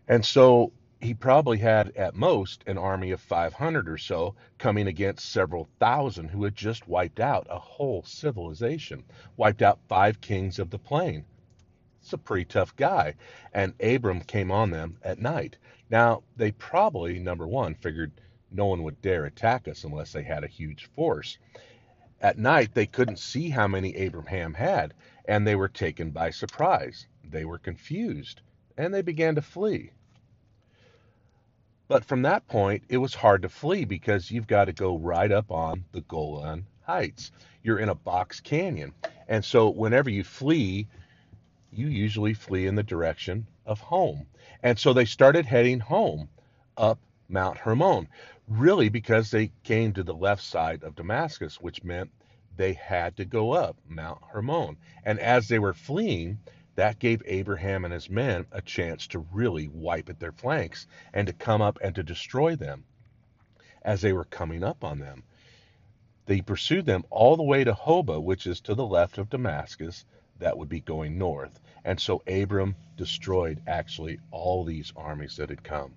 And 0.07 0.25
so 0.25 0.73
he 1.01 1.15
probably 1.15 1.59
had 1.59 1.97
at 1.97 2.15
most 2.15 2.63
an 2.69 2.79
army 2.79 3.11
of 3.11 3.21
500 3.21 3.89
or 3.89 3.99
so 3.99 4.37
coming 4.59 4.87
against 4.87 5.29
several 5.29 5.69
thousand 5.81 6.29
who 6.29 6.45
had 6.45 6.55
just 6.55 6.87
wiped 6.87 7.19
out 7.19 7.49
a 7.51 7.59
whole 7.59 8.05
civilization, 8.05 9.03
wiped 9.37 9.63
out 9.63 9.81
five 9.89 10.21
kings 10.21 10.61
of 10.61 10.71
the 10.71 10.79
plain. 10.79 11.25
It's 12.01 12.13
a 12.13 12.19
pretty 12.19 12.45
tough 12.45 12.75
guy. 12.77 13.15
And 13.53 13.75
Abram 13.81 14.21
came 14.21 14.51
on 14.53 14.71
them 14.71 14.99
at 15.03 15.19
night. 15.21 15.57
Now, 15.93 16.23
they 16.37 16.53
probably, 16.53 17.19
number 17.19 17.47
one, 17.47 17.75
figured 17.75 18.13
no 18.51 18.65
one 18.65 18.83
would 18.83 19.03
dare 19.03 19.27
attack 19.27 19.69
us 19.69 19.85
unless 19.85 20.11
they 20.11 20.23
had 20.23 20.43
a 20.43 20.49
huge 20.49 20.87
force. 20.87 21.37
At 22.19 22.39
night, 22.39 22.73
they 22.73 22.87
couldn't 22.87 23.19
see 23.19 23.51
how 23.51 23.69
many 23.69 23.95
Abraham 23.97 24.55
had, 24.55 24.95
and 25.27 25.47
they 25.47 25.55
were 25.55 25.69
taken 25.69 26.11
by 26.11 26.31
surprise. 26.31 27.07
They 27.23 27.45
were 27.45 27.59
confused, 27.59 28.41
and 28.79 28.95
they 28.95 29.03
began 29.03 29.35
to 29.35 29.43
flee. 29.43 29.91
But 31.89 32.07
from 32.07 32.23
that 32.23 32.49
point, 32.49 32.85
it 32.89 32.97
was 32.97 33.15
hard 33.15 33.43
to 33.43 33.51
flee 33.51 33.85
because 33.85 34.31
you've 34.31 34.47
got 34.47 34.65
to 34.65 34.73
go 34.73 34.97
right 34.97 35.31
up 35.31 35.51
on 35.51 35.85
the 35.93 36.01
Golan 36.01 36.65
Heights. 36.87 37.33
You're 37.63 37.81
in 37.81 37.91
a 37.91 37.95
box 37.95 38.41
canyon. 38.41 38.95
And 39.29 39.45
so 39.45 39.69
whenever 39.69 40.09
you 40.09 40.25
flee, 40.25 40.89
you 41.71 41.89
usually 41.89 42.33
flee 42.33 42.67
in 42.67 42.77
the 42.77 42.83
direction 42.83 43.47
of 43.66 43.81
home. 43.81 44.26
And 44.62 44.78
so 44.78 44.92
they 44.92 45.04
started 45.04 45.47
heading 45.47 45.81
home 45.81 46.28
up 46.76 46.99
Mount 47.28 47.59
Hermon, 47.59 48.09
really 48.49 48.88
because 48.88 49.31
they 49.31 49.52
came 49.62 49.92
to 49.95 50.02
the 50.02 50.14
left 50.14 50.42
side 50.42 50.83
of 50.83 50.95
Damascus, 50.95 51.61
which 51.61 51.85
meant 51.85 52.11
they 52.57 52.75
had 52.75 53.16
to 53.16 53.25
go 53.25 53.52
up 53.52 53.76
Mount 53.88 54.21
Hermon. 54.31 54.76
And 55.04 55.19
as 55.19 55.49
they 55.49 55.59
were 55.59 55.73
fleeing, 55.73 56.38
that 56.75 56.99
gave 56.99 57.23
Abraham 57.26 57.85
and 57.85 57.92
his 57.92 58.11
men 58.11 58.47
a 58.52 58.62
chance 58.62 59.07
to 59.09 59.26
really 59.33 59.69
wipe 59.69 60.09
at 60.09 60.21
their 60.21 60.33
flanks 60.33 60.87
and 61.12 61.26
to 61.26 61.33
come 61.33 61.62
up 61.62 61.78
and 61.83 61.95
to 61.95 62.02
destroy 62.02 62.57
them 62.57 62.85
as 63.83 64.00
they 64.00 64.12
were 64.12 64.25
coming 64.25 64.62
up 64.62 64.85
on 64.85 64.99
them. 64.99 65.23
They 66.26 66.40
pursued 66.40 66.87
them 66.87 67.04
all 67.11 67.37
the 67.37 67.42
way 67.42 67.64
to 67.64 67.75
Hobah, 67.75 68.23
which 68.23 68.47
is 68.47 68.61
to 68.62 68.75
the 68.75 68.87
left 68.87 69.19
of 69.19 69.28
Damascus, 69.28 70.04
that 70.43 70.59
would 70.59 70.69
be 70.69 70.81
going 70.81 71.17
north. 71.17 71.61
And 71.85 71.99
so 71.99 72.23
Abram 72.27 72.77
destroyed 72.97 73.63
actually 73.67 74.19
all 74.31 74.65
these 74.65 74.93
armies 74.95 75.37
that 75.37 75.49
had 75.49 75.65
come. 75.65 75.95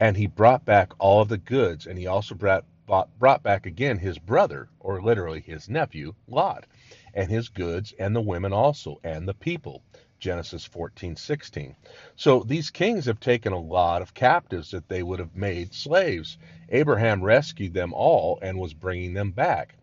And 0.00 0.16
he 0.16 0.26
brought 0.26 0.64
back 0.64 0.92
all 0.98 1.20
of 1.20 1.28
the 1.28 1.38
goods, 1.38 1.86
and 1.86 1.98
he 1.98 2.06
also 2.06 2.34
brought, 2.34 2.64
brought 2.86 3.42
back 3.42 3.66
again 3.66 3.98
his 3.98 4.18
brother, 4.18 4.68
or 4.80 5.02
literally 5.02 5.40
his 5.40 5.68
nephew, 5.68 6.14
Lot, 6.26 6.66
and 7.14 7.30
his 7.30 7.48
goods, 7.48 7.92
and 7.98 8.16
the 8.16 8.20
women 8.20 8.52
also, 8.52 8.98
and 9.04 9.28
the 9.28 9.34
people. 9.34 9.82
Genesis 10.18 10.68
14:16. 10.68 11.74
So 12.14 12.40
these 12.40 12.70
kings 12.70 13.06
have 13.06 13.20
taken 13.20 13.52
a 13.52 13.58
lot 13.58 14.02
of 14.02 14.14
captives 14.14 14.70
that 14.70 14.88
they 14.88 15.02
would 15.02 15.18
have 15.18 15.34
made 15.34 15.72
slaves. 15.72 16.36
Abraham 16.68 17.22
rescued 17.22 17.72
them 17.72 17.94
all 17.94 18.38
and 18.42 18.58
was 18.58 18.74
bringing 18.74 19.14
them 19.14 19.30
back. 19.32 19.74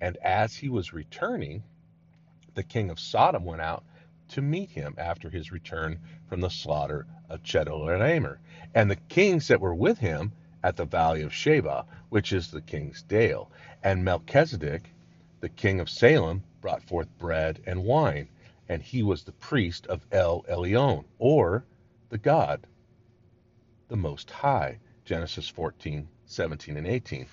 And 0.00 0.18
as 0.18 0.54
he 0.54 0.68
was 0.68 0.92
returning, 0.92 1.62
the 2.56 2.64
king 2.64 2.90
of 2.90 2.98
Sodom 2.98 3.44
went 3.44 3.62
out 3.62 3.84
to 4.30 4.42
meet 4.42 4.70
him 4.70 4.96
after 4.98 5.30
his 5.30 5.52
return 5.52 6.00
from 6.28 6.40
the 6.40 6.50
slaughter 6.50 7.06
of 7.30 7.44
Chedorlaomer. 7.44 8.38
And 8.74 8.90
the 8.90 8.96
kings 8.96 9.46
that 9.46 9.60
were 9.60 9.74
with 9.74 9.98
him 9.98 10.32
at 10.64 10.74
the 10.74 10.84
valley 10.84 11.22
of 11.22 11.30
Shaveh, 11.30 11.86
which 12.08 12.32
is 12.32 12.50
the 12.50 12.60
king's 12.60 13.02
dale. 13.02 13.52
And 13.84 14.04
Melchizedek, 14.04 14.90
the 15.38 15.48
king 15.48 15.78
of 15.78 15.88
Salem, 15.88 16.42
brought 16.60 16.82
forth 16.82 17.16
bread 17.18 17.62
and 17.64 17.84
wine 17.84 18.28
and 18.68 18.82
he 18.82 19.02
was 19.02 19.22
the 19.22 19.32
priest 19.32 19.86
of 19.86 20.04
El 20.10 20.42
Elyon, 20.48 21.04
or 21.18 21.64
the 22.08 22.18
God, 22.18 22.66
the 23.88 23.96
Most 23.96 24.30
High. 24.30 24.78
Genesis 25.04 25.48
14, 25.48 26.08
17, 26.24 26.76
and 26.76 26.86
18. 26.86 27.26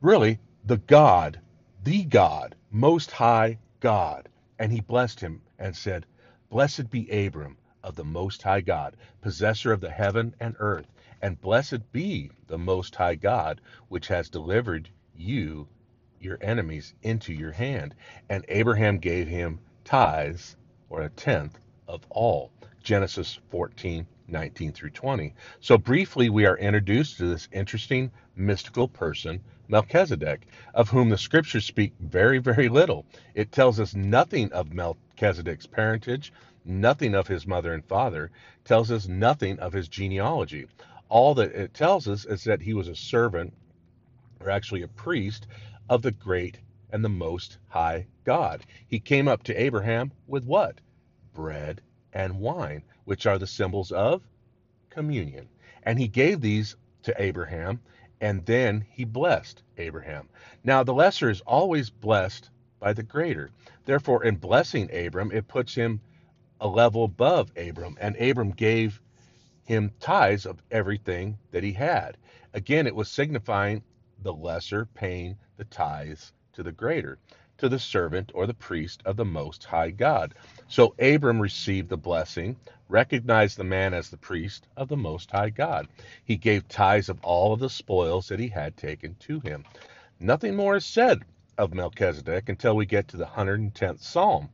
Really, 0.00 0.40
the 0.64 0.78
God, 0.78 1.38
the 1.84 2.02
God, 2.02 2.56
Most 2.72 3.12
High 3.12 3.58
God. 3.86 4.28
And 4.58 4.72
he 4.72 4.80
blessed 4.80 5.20
him 5.20 5.42
and 5.60 5.76
said, 5.76 6.06
Blessed 6.50 6.90
be 6.90 7.08
Abram 7.08 7.56
of 7.84 7.94
the 7.94 8.02
Most 8.02 8.42
High 8.42 8.60
God, 8.60 8.96
possessor 9.20 9.70
of 9.70 9.80
the 9.80 9.92
heaven 9.92 10.34
and 10.40 10.56
earth, 10.58 10.92
and 11.22 11.40
blessed 11.40 11.92
be 11.92 12.32
the 12.48 12.58
Most 12.58 12.96
High 12.96 13.14
God, 13.14 13.60
which 13.86 14.08
has 14.08 14.28
delivered 14.28 14.88
you, 15.14 15.68
your 16.18 16.36
enemies, 16.40 16.94
into 17.02 17.32
your 17.32 17.52
hand. 17.52 17.94
And 18.28 18.44
Abraham 18.48 18.98
gave 18.98 19.28
him 19.28 19.60
tithes, 19.84 20.56
or 20.88 21.02
a 21.02 21.08
tenth, 21.10 21.56
of 21.86 22.04
all. 22.10 22.50
Genesis 22.82 23.38
14, 23.50 24.04
19 24.26 24.72
through 24.72 24.90
20. 24.90 25.32
So, 25.60 25.78
briefly, 25.78 26.28
we 26.28 26.44
are 26.44 26.58
introduced 26.58 27.18
to 27.18 27.26
this 27.26 27.48
interesting 27.52 28.10
mystical 28.34 28.88
person, 28.88 29.44
Melchizedek, 29.68 30.46
of 30.74 30.88
whom 30.90 31.08
the 31.08 31.18
scriptures 31.18 31.64
speak 31.64 31.92
very, 32.00 32.38
very 32.38 32.68
little. 32.68 33.06
It 33.34 33.52
tells 33.52 33.80
us 33.80 33.94
nothing 33.94 34.52
of 34.52 34.72
Melchizedek's 34.72 35.66
parentage, 35.66 36.32
nothing 36.64 37.14
of 37.14 37.26
his 37.26 37.46
mother 37.46 37.72
and 37.72 37.84
father, 37.84 38.30
tells 38.64 38.90
us 38.90 39.08
nothing 39.08 39.58
of 39.58 39.72
his 39.72 39.88
genealogy. 39.88 40.66
All 41.08 41.34
that 41.34 41.52
it 41.52 41.74
tells 41.74 42.08
us 42.08 42.24
is 42.24 42.44
that 42.44 42.62
he 42.62 42.74
was 42.74 42.88
a 42.88 42.96
servant, 42.96 43.52
or 44.40 44.50
actually 44.50 44.82
a 44.82 44.88
priest, 44.88 45.46
of 45.88 46.02
the 46.02 46.12
great 46.12 46.58
and 46.90 47.04
the 47.04 47.08
Most 47.08 47.58
High 47.68 48.06
God. 48.24 48.64
He 48.86 48.98
came 48.98 49.28
up 49.28 49.42
to 49.44 49.60
Abraham 49.60 50.12
with 50.26 50.44
what? 50.44 50.80
Bread 51.34 51.80
and 52.12 52.40
wine, 52.40 52.82
which 53.04 53.26
are 53.26 53.38
the 53.38 53.46
symbols 53.46 53.92
of 53.92 54.22
communion. 54.90 55.48
And 55.82 55.98
he 55.98 56.08
gave 56.08 56.40
these 56.40 56.76
to 57.02 57.14
Abraham, 57.22 57.80
and 58.20 58.44
then 58.46 58.84
he 58.90 59.04
blessed 59.04 59.62
Abraham. 59.78 60.28
Now, 60.64 60.82
the 60.82 60.94
lesser 60.94 61.30
is 61.30 61.40
always 61.42 61.90
blessed 61.90 62.50
by 62.80 62.92
the 62.92 63.02
greater. 63.02 63.50
Therefore, 63.84 64.24
in 64.24 64.36
blessing 64.36 64.90
Abram, 64.94 65.32
it 65.32 65.48
puts 65.48 65.74
him 65.74 66.00
a 66.60 66.68
level 66.68 67.04
above 67.04 67.50
Abram, 67.56 67.96
and 68.00 68.16
Abram 68.16 68.50
gave 68.50 69.00
him 69.64 69.92
tithes 70.00 70.46
of 70.46 70.62
everything 70.70 71.38
that 71.50 71.62
he 71.62 71.72
had. 71.72 72.16
Again, 72.54 72.86
it 72.86 72.94
was 72.94 73.10
signifying 73.10 73.82
the 74.22 74.32
lesser 74.32 74.86
paying 74.86 75.36
the 75.56 75.64
tithes 75.64 76.32
to 76.54 76.62
the 76.62 76.72
greater, 76.72 77.18
to 77.58 77.68
the 77.68 77.78
servant 77.78 78.32
or 78.34 78.46
the 78.46 78.54
priest 78.54 79.02
of 79.04 79.16
the 79.16 79.24
Most 79.24 79.64
High 79.64 79.90
God. 79.90 80.34
So 80.68 80.94
Abram 80.98 81.40
received 81.40 81.88
the 81.88 81.96
blessing, 81.96 82.56
recognized 82.88 83.56
the 83.56 83.64
man 83.64 83.92
as 83.94 84.10
the 84.10 84.16
priest 84.16 84.66
of 84.76 84.88
the 84.88 84.96
Most 84.96 85.30
High 85.30 85.50
God. 85.50 85.88
He 86.24 86.36
gave 86.36 86.68
tithes 86.68 87.08
of 87.08 87.18
all 87.22 87.52
of 87.52 87.60
the 87.60 87.70
spoils 87.70 88.28
that 88.28 88.38
he 88.38 88.48
had 88.48 88.76
taken 88.76 89.16
to 89.20 89.40
him. 89.40 89.64
Nothing 90.20 90.56
more 90.56 90.76
is 90.76 90.86
said 90.86 91.24
of 91.58 91.74
Melchizedek 91.74 92.48
until 92.48 92.76
we 92.76 92.86
get 92.86 93.08
to 93.08 93.16
the 93.16 93.26
110th 93.26 94.00
Psalm. 94.00 94.50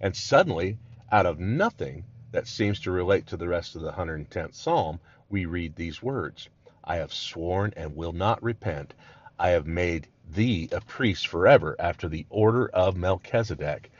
And 0.00 0.16
suddenly, 0.16 0.78
out 1.10 1.26
of 1.26 1.38
nothing 1.38 2.04
that 2.32 2.46
seems 2.46 2.80
to 2.80 2.90
relate 2.90 3.26
to 3.26 3.36
the 3.36 3.48
rest 3.48 3.76
of 3.76 3.82
the 3.82 3.92
110th 3.92 4.54
Psalm, 4.54 5.00
we 5.28 5.44
read 5.44 5.74
these 5.76 6.02
words 6.02 6.48
I 6.84 6.96
have 6.96 7.12
sworn 7.12 7.74
and 7.76 7.94
will 7.94 8.12
not 8.12 8.42
repent. 8.42 8.94
I 9.38 9.50
have 9.50 9.66
made 9.66 10.08
thee 10.30 10.68
a 10.72 10.80
priest 10.80 11.26
forever 11.26 11.76
after 11.78 12.08
the 12.08 12.26
order 12.30 12.68
of 12.68 12.96
Melchizedek. 12.96 13.90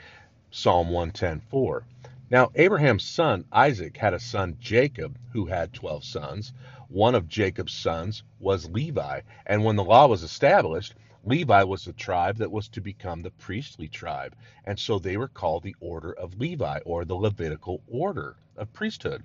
Psalm 0.51 0.89
110:4. 0.89 1.83
Now 2.31 2.51
Abraham's 2.57 3.05
son 3.05 3.47
Isaac 3.51 3.97
had 3.97 4.13
a 4.13 4.21
son 4.21 4.59
Jacob 4.61 5.19
who 5.33 5.47
had 5.47 5.73
12 5.73 6.05
sons. 6.05 6.53
One 6.89 7.15
of 7.15 7.27
Jacob's 7.27 7.73
sons 7.73 8.23
was 8.39 8.69
Levi, 8.69 9.23
and 9.47 9.65
when 9.65 9.77
the 9.77 9.85
law 9.85 10.07
was 10.09 10.23
established, 10.23 10.95
Levi 11.25 11.63
was 11.63 11.87
the 11.87 11.95
tribe 11.95 12.37
that 12.37 12.51
was 12.51 12.69
to 12.69 12.83
become 12.83 13.23
the 13.23 13.31
priestly 13.31 13.89
tribe, 13.89 14.37
and 14.67 14.79
so 14.79 14.99
they 14.99 15.17
were 15.17 15.29
called 15.29 15.63
the 15.63 15.75
order 15.81 16.13
of 16.13 16.39
Levi 16.39 16.81
or 16.85 17.07
the 17.07 17.15
Levitical 17.15 17.81
order 17.89 18.37
of 18.59 18.75
priesthood. 18.75 19.25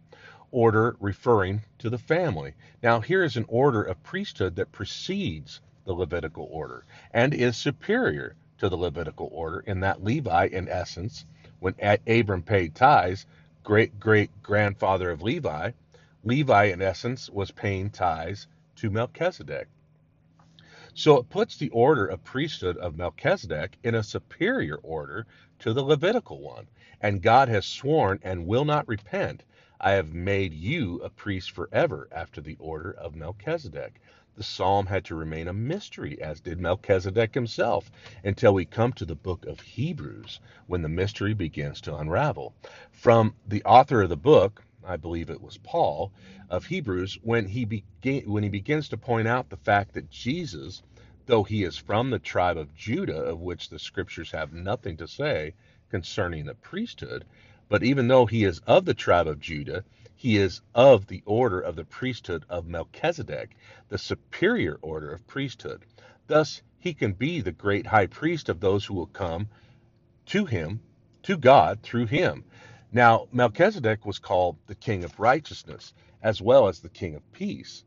Order 0.49 0.95
referring 1.01 1.63
to 1.79 1.89
the 1.89 1.97
family. 1.97 2.53
Now 2.81 3.01
here 3.01 3.25
is 3.25 3.35
an 3.35 3.45
order 3.49 3.83
of 3.83 4.01
priesthood 4.03 4.55
that 4.55 4.71
precedes 4.71 5.59
the 5.83 5.91
Levitical 5.93 6.47
order 6.49 6.85
and 7.11 7.33
is 7.33 7.57
superior 7.57 8.37
to 8.59 8.69
the 8.69 8.77
Levitical 8.77 9.29
order 9.33 9.59
in 9.59 9.81
that 9.81 10.01
Levi, 10.01 10.45
in 10.45 10.69
essence, 10.69 11.25
when 11.63 11.75
Abram 12.05 12.43
paid 12.43 12.75
tithes, 12.75 13.25
great 13.63 13.97
great 13.97 14.43
grandfather 14.43 15.09
of 15.09 15.21
Levi, 15.21 15.71
Levi, 16.21 16.63
in 16.65 16.81
essence, 16.81 17.29
was 17.29 17.51
paying 17.51 17.89
tithes 17.89 18.47
to 18.75 18.89
Melchizedek. 18.89 19.69
So 20.93 21.17
it 21.17 21.29
puts 21.29 21.55
the 21.55 21.69
order 21.69 22.05
of 22.05 22.21
priesthood 22.25 22.75
of 22.75 22.97
Melchizedek 22.97 23.77
in 23.81 23.95
a 23.95 24.03
superior 24.03 24.75
order 24.83 25.25
to 25.59 25.71
the 25.71 25.83
Levitical 25.83 26.41
one. 26.41 26.67
And 26.99 27.21
God 27.21 27.47
has 27.47 27.65
sworn 27.65 28.19
and 28.23 28.45
will 28.45 28.65
not 28.65 28.85
repent 28.89 29.45
I 29.79 29.91
have 29.91 30.13
made 30.13 30.53
you 30.53 31.01
a 31.01 31.09
priest 31.09 31.51
forever 31.51 32.09
after 32.11 32.41
the 32.41 32.57
order 32.59 32.91
of 32.91 33.15
Melchizedek. 33.15 34.01
The 34.35 34.43
psalm 34.43 34.87
had 34.87 35.05
to 35.05 35.15
remain 35.15 35.47
a 35.47 35.53
mystery, 35.53 36.19
as 36.19 36.41
did 36.41 36.59
Melchizedek 36.59 37.35
himself, 37.35 37.91
until 38.23 38.53
we 38.55 38.65
come 38.65 38.91
to 38.93 39.05
the 39.05 39.13
book 39.15 39.45
of 39.45 39.59
Hebrews, 39.59 40.39
when 40.65 40.81
the 40.81 40.89
mystery 40.89 41.35
begins 41.35 41.79
to 41.81 41.95
unravel. 41.95 42.55
From 42.91 43.35
the 43.47 43.63
author 43.63 44.01
of 44.01 44.09
the 44.09 44.17
book, 44.17 44.63
I 44.83 44.97
believe 44.97 45.29
it 45.29 45.41
was 45.41 45.57
Paul 45.59 46.11
of 46.49 46.65
Hebrews, 46.65 47.19
when 47.21 47.47
he 47.47 47.83
when 48.25 48.43
he 48.43 48.49
begins 48.49 48.89
to 48.89 48.97
point 48.97 49.27
out 49.27 49.49
the 49.51 49.57
fact 49.57 49.93
that 49.93 50.09
Jesus, 50.09 50.81
though 51.27 51.43
he 51.43 51.63
is 51.63 51.77
from 51.77 52.09
the 52.09 52.19
tribe 52.19 52.57
of 52.57 52.75
Judah, 52.75 53.21
of 53.25 53.39
which 53.39 53.69
the 53.69 53.79
scriptures 53.79 54.31
have 54.31 54.51
nothing 54.51 54.97
to 54.97 55.07
say 55.07 55.53
concerning 55.89 56.45
the 56.45 56.55
priesthood, 56.55 57.23
but 57.69 57.83
even 57.83 58.07
though 58.07 58.25
he 58.25 58.43
is 58.45 58.59
of 58.65 58.85
the 58.85 58.95
tribe 58.95 59.27
of 59.27 59.39
Judah, 59.39 59.83
he 60.23 60.37
is 60.37 60.61
of 60.73 61.07
the 61.07 61.21
order 61.25 61.59
of 61.59 61.75
the 61.75 61.83
priesthood 61.83 62.45
of 62.47 62.65
Melchizedek, 62.65 63.57
the 63.89 63.97
superior 63.97 64.79
order 64.81 65.11
of 65.11 65.27
priesthood. 65.27 65.85
Thus, 66.27 66.61
he 66.79 66.93
can 66.93 67.11
be 67.11 67.41
the 67.41 67.51
great 67.51 67.85
high 67.85 68.05
priest 68.05 68.47
of 68.47 68.61
those 68.61 68.85
who 68.85 68.93
will 68.93 69.07
come 69.07 69.49
to 70.27 70.45
him, 70.45 70.79
to 71.23 71.35
God, 71.35 71.81
through 71.81 72.05
him. 72.05 72.45
Now, 72.89 73.27
Melchizedek 73.33 74.05
was 74.05 74.17
called 74.17 74.55
the 74.67 74.75
king 74.75 75.03
of 75.03 75.19
righteousness, 75.19 75.93
as 76.21 76.41
well 76.41 76.69
as 76.69 76.79
the 76.79 76.87
king 76.87 77.15
of 77.15 77.31
peace. 77.33 77.83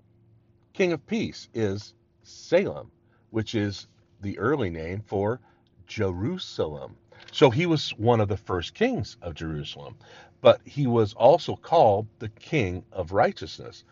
King 0.74 0.92
of 0.92 1.06
peace 1.06 1.48
is 1.54 1.94
Salem, 2.22 2.90
which 3.30 3.54
is 3.54 3.88
the 4.20 4.38
early 4.38 4.68
name 4.68 5.00
for 5.00 5.40
Jerusalem. 5.86 6.98
So 7.32 7.48
he 7.48 7.64
was 7.64 7.90
one 7.96 8.20
of 8.20 8.28
the 8.28 8.36
first 8.36 8.74
kings 8.74 9.16
of 9.22 9.34
Jerusalem, 9.34 9.96
but 10.40 10.60
he 10.64 10.86
was 10.86 11.14
also 11.14 11.56
called 11.56 12.06
the 12.18 12.28
king 12.28 12.84
of 12.92 13.12
righteousness. 13.12 13.84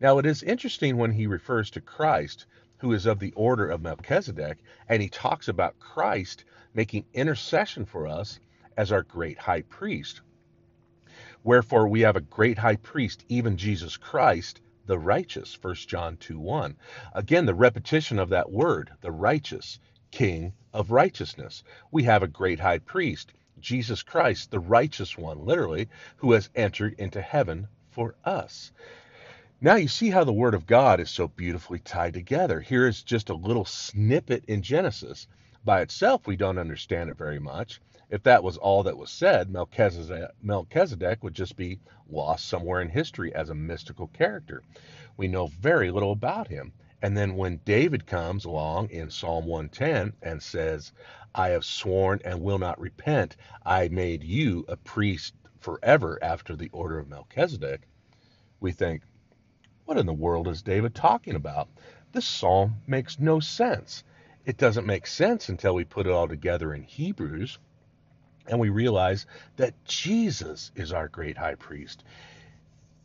Now 0.00 0.18
it 0.18 0.26
is 0.26 0.42
interesting 0.42 0.96
when 0.96 1.12
he 1.12 1.26
refers 1.26 1.70
to 1.70 1.80
Christ, 1.80 2.46
who 2.78 2.92
is 2.92 3.06
of 3.06 3.18
the 3.18 3.32
order 3.32 3.68
of 3.68 3.82
Melchizedek, 3.82 4.58
and 4.88 5.02
he 5.02 5.08
talks 5.08 5.48
about 5.48 5.78
Christ 5.78 6.44
making 6.72 7.04
intercession 7.12 7.84
for 7.84 8.06
us 8.06 8.40
as 8.76 8.90
our 8.90 9.02
great 9.02 9.38
high 9.38 9.62
priest. 9.62 10.22
Wherefore 11.42 11.88
we 11.88 12.00
have 12.00 12.16
a 12.16 12.20
great 12.20 12.58
high 12.58 12.76
priest, 12.76 13.24
even 13.28 13.56
Jesus 13.56 13.96
Christ, 13.96 14.60
the 14.86 14.98
righteous, 14.98 15.58
1 15.60 15.74
John 15.74 16.16
2 16.16 16.38
1. 16.38 16.76
Again, 17.14 17.46
the 17.46 17.54
repetition 17.54 18.18
of 18.18 18.30
that 18.30 18.50
word, 18.50 18.90
the 19.02 19.12
righteous, 19.12 19.78
king 20.10 20.52
of 20.72 20.90
righteousness. 20.90 21.62
We 21.90 22.04
have 22.04 22.22
a 22.22 22.28
great 22.28 22.60
high 22.60 22.78
priest, 22.78 23.32
Jesus 23.60 24.02
Christ, 24.02 24.50
the 24.50 24.58
righteous 24.58 25.16
one, 25.16 25.44
literally, 25.44 25.88
who 26.16 26.32
has 26.32 26.50
entered 26.54 26.94
into 26.98 27.20
heaven 27.20 27.68
for 27.90 28.14
us. 28.24 28.72
Now 29.60 29.74
you 29.74 29.88
see 29.88 30.10
how 30.10 30.24
the 30.24 30.32
Word 30.32 30.54
of 30.54 30.66
God 30.66 31.00
is 31.00 31.10
so 31.10 31.28
beautifully 31.28 31.80
tied 31.80 32.14
together. 32.14 32.60
Here 32.60 32.86
is 32.86 33.02
just 33.02 33.28
a 33.28 33.34
little 33.34 33.66
snippet 33.66 34.44
in 34.46 34.62
Genesis. 34.62 35.26
By 35.64 35.82
itself, 35.82 36.26
we 36.26 36.36
don't 36.36 36.58
understand 36.58 37.10
it 37.10 37.18
very 37.18 37.38
much. 37.38 37.80
If 38.08 38.22
that 38.22 38.42
was 38.42 38.56
all 38.56 38.82
that 38.84 38.96
was 38.96 39.10
said, 39.10 39.50
Melchizedek, 39.50 40.30
Melchizedek 40.42 41.22
would 41.22 41.34
just 41.34 41.56
be 41.56 41.78
lost 42.08 42.48
somewhere 42.48 42.80
in 42.80 42.88
history 42.88 43.34
as 43.34 43.50
a 43.50 43.54
mystical 43.54 44.08
character. 44.08 44.62
We 45.16 45.28
know 45.28 45.48
very 45.48 45.90
little 45.90 46.12
about 46.12 46.48
him. 46.48 46.72
And 47.02 47.16
then 47.16 47.36
when 47.36 47.60
David 47.64 48.06
comes 48.06 48.44
along 48.44 48.90
in 48.90 49.10
Psalm 49.10 49.46
110 49.46 50.12
and 50.22 50.42
says, 50.42 50.92
I 51.34 51.50
have 51.50 51.64
sworn 51.64 52.20
and 52.24 52.42
will 52.42 52.58
not 52.58 52.80
repent, 52.80 53.36
I 53.64 53.88
made 53.88 54.22
you 54.22 54.64
a 54.68 54.76
priest 54.76 55.34
forever 55.60 56.18
after 56.22 56.56
the 56.56 56.68
order 56.70 56.98
of 56.98 57.08
Melchizedek, 57.08 57.82
we 58.60 58.72
think, 58.72 59.02
what 59.84 59.96
in 59.96 60.06
the 60.06 60.12
world 60.12 60.48
is 60.48 60.62
David 60.62 60.94
talking 60.94 61.34
about? 61.34 61.68
This 62.12 62.26
psalm 62.26 62.76
makes 62.86 63.18
no 63.18 63.40
sense. 63.40 64.04
It 64.44 64.56
doesn't 64.56 64.86
make 64.86 65.06
sense 65.06 65.48
until 65.48 65.74
we 65.74 65.84
put 65.84 66.06
it 66.06 66.12
all 66.12 66.28
together 66.28 66.74
in 66.74 66.82
Hebrews 66.82 67.58
and 68.46 68.58
we 68.58 68.68
realize 68.68 69.26
that 69.56 69.84
Jesus 69.84 70.72
is 70.74 70.92
our 70.92 71.08
great 71.08 71.38
high 71.38 71.54
priest. 71.54 72.04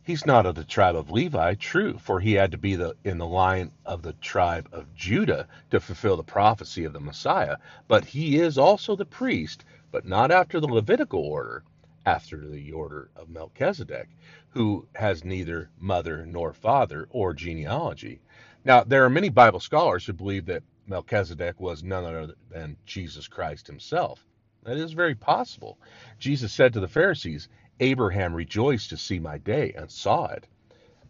He's 0.06 0.24
not 0.24 0.46
of 0.46 0.54
the 0.54 0.62
tribe 0.62 0.94
of 0.94 1.10
Levi, 1.10 1.54
true, 1.54 1.98
for 1.98 2.20
he 2.20 2.34
had 2.34 2.52
to 2.52 2.56
be 2.56 2.76
the, 2.76 2.94
in 3.02 3.18
the 3.18 3.26
line 3.26 3.72
of 3.84 4.02
the 4.02 4.12
tribe 4.12 4.68
of 4.70 4.94
Judah 4.94 5.48
to 5.72 5.80
fulfill 5.80 6.16
the 6.16 6.22
prophecy 6.22 6.84
of 6.84 6.92
the 6.92 7.00
Messiah, 7.00 7.56
but 7.88 8.04
he 8.04 8.38
is 8.38 8.56
also 8.56 8.94
the 8.94 9.04
priest, 9.04 9.64
but 9.90 10.06
not 10.06 10.30
after 10.30 10.60
the 10.60 10.68
Levitical 10.68 11.18
order, 11.18 11.64
after 12.06 12.46
the 12.46 12.70
order 12.70 13.10
of 13.16 13.30
Melchizedek, 13.30 14.08
who 14.50 14.86
has 14.94 15.24
neither 15.24 15.70
mother 15.80 16.24
nor 16.24 16.52
father 16.52 17.08
or 17.10 17.34
genealogy. 17.34 18.20
Now, 18.64 18.84
there 18.84 19.04
are 19.04 19.10
many 19.10 19.28
Bible 19.28 19.58
scholars 19.58 20.06
who 20.06 20.12
believe 20.12 20.46
that 20.46 20.62
Melchizedek 20.86 21.60
was 21.60 21.82
none 21.82 22.04
other 22.04 22.34
than 22.48 22.76
Jesus 22.86 23.26
Christ 23.26 23.66
himself. 23.66 24.24
That 24.62 24.76
is 24.76 24.92
very 24.92 25.16
possible. 25.16 25.78
Jesus 26.20 26.52
said 26.52 26.72
to 26.74 26.80
the 26.80 26.86
Pharisees, 26.86 27.48
Abraham 27.80 28.34
rejoiced 28.34 28.90
to 28.90 28.96
see 28.96 29.18
my 29.18 29.38
day 29.38 29.72
and 29.76 29.90
saw 29.90 30.26
it. 30.26 30.46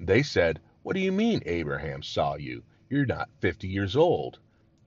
They 0.01 0.23
said, 0.23 0.61
What 0.83 0.95
do 0.95 1.01
you 1.01 1.13
mean 1.13 1.43
Abraham 1.47 2.03
saw 2.03 2.37
you? 2.37 2.65
You're 2.89 3.07
not 3.07 3.31
50 3.41 3.69
years 3.69 3.97
old. 3.97 4.39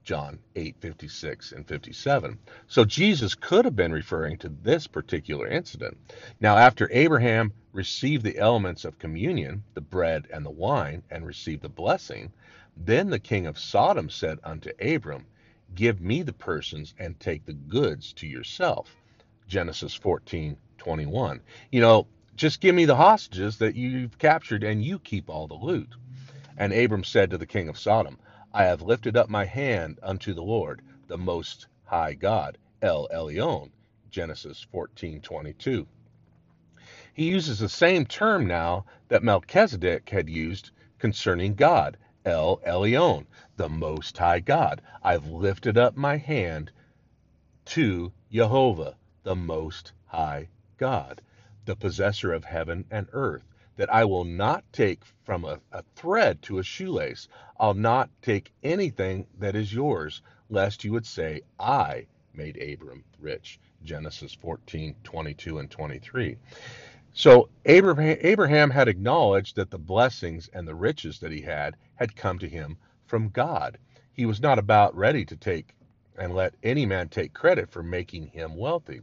John 0.02 0.40
8:56 0.56 1.52
and 1.52 1.68
57. 1.68 2.38
So 2.66 2.84
Jesus 2.84 3.34
could 3.34 3.64
have 3.64 3.76
been 3.76 3.92
referring 3.92 4.38
to 4.38 4.48
this 4.48 4.86
particular 4.86 5.46
incident. 5.46 5.98
Now 6.40 6.56
after 6.56 6.88
Abraham 6.90 7.52
received 7.72 8.24
the 8.24 8.38
elements 8.38 8.84
of 8.84 8.98
communion, 8.98 9.62
the 9.74 9.80
bread 9.80 10.26
and 10.32 10.44
the 10.44 10.50
wine, 10.50 11.02
and 11.10 11.26
received 11.26 11.62
the 11.62 11.68
blessing, 11.68 12.32
then 12.76 13.10
the 13.10 13.18
king 13.18 13.46
of 13.46 13.58
Sodom 13.58 14.10
said 14.10 14.38
unto 14.42 14.70
Abram, 14.80 15.26
Give 15.74 16.00
me 16.00 16.22
the 16.22 16.32
persons 16.32 16.94
and 16.98 17.20
take 17.20 17.44
the 17.44 17.52
goods 17.52 18.12
to 18.14 18.26
yourself. 18.26 18.96
Genesis 19.50 19.94
14, 19.94 20.56
21. 20.78 21.40
You 21.72 21.80
know, 21.80 22.06
just 22.36 22.60
give 22.60 22.72
me 22.72 22.84
the 22.84 22.94
hostages 22.94 23.58
that 23.58 23.74
you've 23.74 24.16
captured 24.16 24.62
and 24.62 24.82
you 24.82 25.00
keep 25.00 25.28
all 25.28 25.48
the 25.48 25.54
loot. 25.54 25.88
And 26.56 26.72
Abram 26.72 27.02
said 27.02 27.30
to 27.30 27.38
the 27.38 27.46
king 27.46 27.68
of 27.68 27.76
Sodom, 27.76 28.18
I 28.54 28.64
have 28.64 28.80
lifted 28.80 29.16
up 29.16 29.28
my 29.28 29.44
hand 29.44 29.98
unto 30.04 30.34
the 30.34 30.42
Lord, 30.42 30.82
the 31.08 31.18
most 31.18 31.66
high 31.84 32.14
God, 32.14 32.58
El 32.80 33.08
Elyon. 33.08 33.72
Genesis 34.08 34.64
14:22. 34.72 35.84
He 37.12 37.28
uses 37.28 37.58
the 37.58 37.68
same 37.68 38.06
term 38.06 38.46
now 38.46 38.84
that 39.08 39.24
Melchizedek 39.24 40.08
had 40.10 40.30
used 40.30 40.70
concerning 40.98 41.56
God, 41.56 41.96
El 42.24 42.58
Elyon, 42.58 43.26
the 43.56 43.68
most 43.68 44.16
high 44.16 44.40
God. 44.40 44.80
I've 45.02 45.26
lifted 45.26 45.76
up 45.76 45.96
my 45.96 46.18
hand 46.18 46.70
to 47.66 48.12
Jehovah, 48.30 48.96
the 49.22 49.36
most 49.36 49.92
high 50.06 50.48
God, 50.76 51.20
the 51.64 51.76
possessor 51.76 52.32
of 52.32 52.44
heaven 52.44 52.84
and 52.90 53.06
earth, 53.12 53.44
that 53.76 53.92
I 53.92 54.04
will 54.04 54.24
not 54.24 54.64
take 54.72 55.04
from 55.24 55.44
a, 55.44 55.60
a, 55.72 55.82
thread 55.94 56.42
to 56.42 56.58
a 56.58 56.62
shoelace. 56.62 57.28
I'll 57.58 57.74
not 57.74 58.10
take 58.22 58.52
anything 58.62 59.26
that 59.38 59.54
is 59.54 59.72
yours, 59.72 60.22
lest 60.48 60.84
you 60.84 60.92
would 60.92 61.06
say, 61.06 61.42
I 61.58 62.06
made 62.34 62.60
Abram 62.62 63.04
rich. 63.18 63.58
Genesis 63.84 64.34
14, 64.34 64.94
22 65.04 65.58
and 65.58 65.70
23. 65.70 66.36
So 67.12 67.48
Abraham, 67.64 68.18
Abraham 68.20 68.70
had 68.70 68.88
acknowledged 68.88 69.56
that 69.56 69.70
the 69.70 69.78
blessings 69.78 70.48
and 70.52 70.66
the 70.66 70.74
riches 70.74 71.18
that 71.20 71.32
he 71.32 71.40
had 71.40 71.76
had 71.96 72.16
come 72.16 72.38
to 72.38 72.48
him 72.48 72.76
from 73.06 73.30
God. 73.30 73.78
He 74.12 74.26
was 74.26 74.40
not 74.40 74.58
about 74.58 74.94
ready 74.94 75.24
to 75.24 75.36
take 75.36 75.74
and 76.18 76.34
let 76.34 76.54
any 76.62 76.86
man 76.86 77.08
take 77.08 77.32
credit 77.32 77.70
for 77.70 77.82
making 77.82 78.26
him 78.26 78.56
wealthy. 78.56 79.00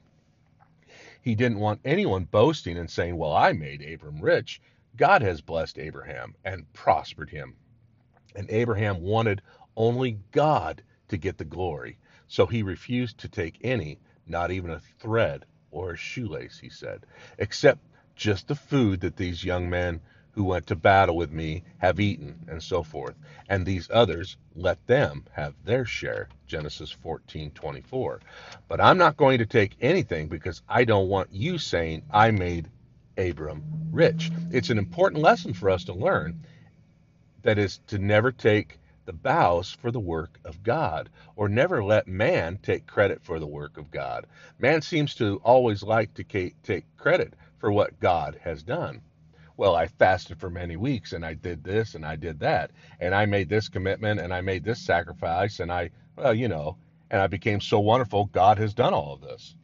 He 1.28 1.36
didn't 1.36 1.60
want 1.60 1.82
anyone 1.84 2.24
boasting 2.24 2.78
and 2.78 2.90
saying, 2.90 3.18
Well, 3.18 3.34
I 3.34 3.52
made 3.52 3.82
Abram 3.82 4.22
rich. 4.22 4.62
God 4.96 5.22
has 5.24 5.42
blessed 5.42 5.78
Abraham 5.78 6.36
and 6.46 6.72
prospered 6.72 7.30
him. 7.32 7.58
And 8.34 8.50
Abraham 8.50 9.02
wanted 9.02 9.42
only 9.76 10.20
God 10.32 10.84
to 11.10 11.18
get 11.18 11.38
the 11.38 11.44
glory. 11.44 12.00
So 12.30 12.46
he 12.46 12.64
refused 12.64 13.18
to 13.18 13.28
take 13.28 13.60
any, 13.60 14.00
not 14.26 14.52
even 14.52 14.72
a 14.72 14.80
thread 14.80 15.44
or 15.70 15.92
a 15.92 15.98
shoelace, 15.98 16.60
he 16.60 16.70
said, 16.70 17.06
except 17.38 17.82
just 18.16 18.48
the 18.48 18.56
food 18.56 19.02
that 19.02 19.18
these 19.18 19.44
young 19.44 19.70
men 19.70 20.00
who 20.38 20.46
went 20.46 20.68
to 20.68 20.78
battle 20.78 21.18
with 21.18 21.34
me 21.34 21.64
have 21.80 22.00
eaten, 22.00 22.38
and 22.48 22.64
so 22.64 22.84
forth. 22.84 23.16
And 23.50 23.66
these 23.66 23.90
others, 23.92 24.38
let 24.56 24.86
them 24.88 25.26
have 25.34 25.56
their 25.66 25.84
share. 25.84 26.30
Genesis 26.48 26.96
14:24. 27.04 28.22
But 28.70 28.80
I'm 28.80 29.00
not 29.00 29.18
going 29.18 29.40
to 29.40 29.48
take 29.48 29.76
anything 29.82 30.30
because 30.30 30.62
I 30.70 30.86
don't 30.86 31.10
want 31.10 31.34
you 31.34 31.58
saying 31.58 32.04
I 32.12 32.32
made 32.32 32.70
Abram 33.18 33.64
rich. 33.92 34.32
It's 34.52 34.70
an 34.70 34.78
important 34.78 35.24
lesson 35.24 35.54
for 35.56 35.72
us 35.72 35.84
to 35.86 35.94
learn 35.94 36.40
that 37.44 37.58
is 37.58 37.80
to 37.88 37.98
never 37.98 38.32
take 38.32 38.80
the 39.06 39.14
bows 39.14 39.72
for 39.72 39.92
the 39.92 40.00
work 40.00 40.40
of 40.46 40.64
God, 40.64 41.10
or 41.36 41.50
never 41.50 41.84
let 41.84 42.08
man 42.08 42.60
take 42.62 42.88
credit 42.88 43.24
for 43.24 43.40
the 43.40 43.48
work 43.48 43.78
of 43.78 43.92
God. 43.92 44.28
Man 44.60 44.82
seems 44.84 45.16
to 45.16 45.38
always 45.44 45.84
like 45.84 46.14
to 46.16 46.24
take 46.64 46.86
credit 46.98 47.34
for 47.60 47.72
what 47.72 48.00
God 48.00 48.40
has 48.44 48.64
done. 48.64 49.02
Well, 49.58 49.76
I 49.76 49.88
fasted 49.88 50.40
for 50.40 50.50
many 50.50 50.78
weeks 50.78 51.14
and 51.14 51.26
I 51.26 51.34
did 51.34 51.64
this 51.64 51.96
and 51.96 52.06
I 52.06 52.16
did 52.16 52.40
that 52.40 52.72
and 53.00 53.14
I 53.16 53.26
made 53.26 53.50
this 53.50 53.70
commitment 53.70 54.20
and 54.20 54.34
I 54.34 54.42
made 54.42 54.64
this 54.64 54.80
sacrifice 54.80 55.60
and 55.60 55.72
I, 55.72 55.90
well, 56.16 56.34
you 56.34 56.48
know, 56.48 56.78
and 57.12 57.22
I 57.22 57.28
became 57.28 57.60
so 57.60 57.80
wonderful. 57.80 58.26
God 58.26 58.60
has 58.60 58.74
done 58.74 58.94
all 58.94 59.14
of 59.14 59.22
this. 59.22 59.56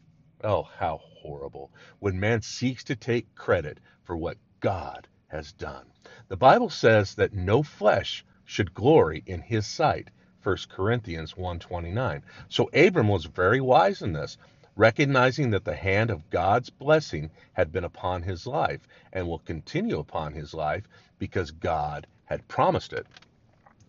Oh, 0.43 0.63
how 0.77 0.99
horrible 1.03 1.71
when 1.99 2.19
man 2.19 2.41
seeks 2.41 2.84
to 2.86 2.95
take 2.95 3.34
credit 3.36 3.79
for 4.03 4.17
what 4.17 4.38
God 4.60 5.08
has 5.27 5.53
done. 5.53 5.86
The 6.27 6.38
Bible 6.38 6.69
says 6.69 7.15
that 7.15 7.34
no 7.34 7.63
flesh 7.63 8.25
should 8.45 8.73
glory 8.73 9.23
in 9.25 9.41
his 9.41 9.65
sight. 9.67 10.10
1 10.43 10.58
Corinthians 10.69 11.34
1:29. 11.34 12.21
So 12.49 12.69
Abram 12.73 13.08
was 13.08 13.25
very 13.25 13.62
wise 13.62 14.01
in 14.01 14.13
this, 14.13 14.38
recognizing 14.76 15.52
that 15.52 15.66
the 15.66 15.76
hand 15.76 16.10
of 16.10 16.30
God's 16.30 16.70
blessing 16.70 17.30
had 17.54 17.72
been 17.72 17.84
upon 17.84 18.24
his 18.24 18.48
life 18.48 18.82
and 19.12 19.28
will 19.28 19.40
continue 19.40 20.00
upon 20.00 20.34
his 20.34 20.54
life 20.54 20.88
because 21.20 21.52
God 21.52 22.08
had 22.26 22.48
promised 22.48 22.94
it. 22.94 23.06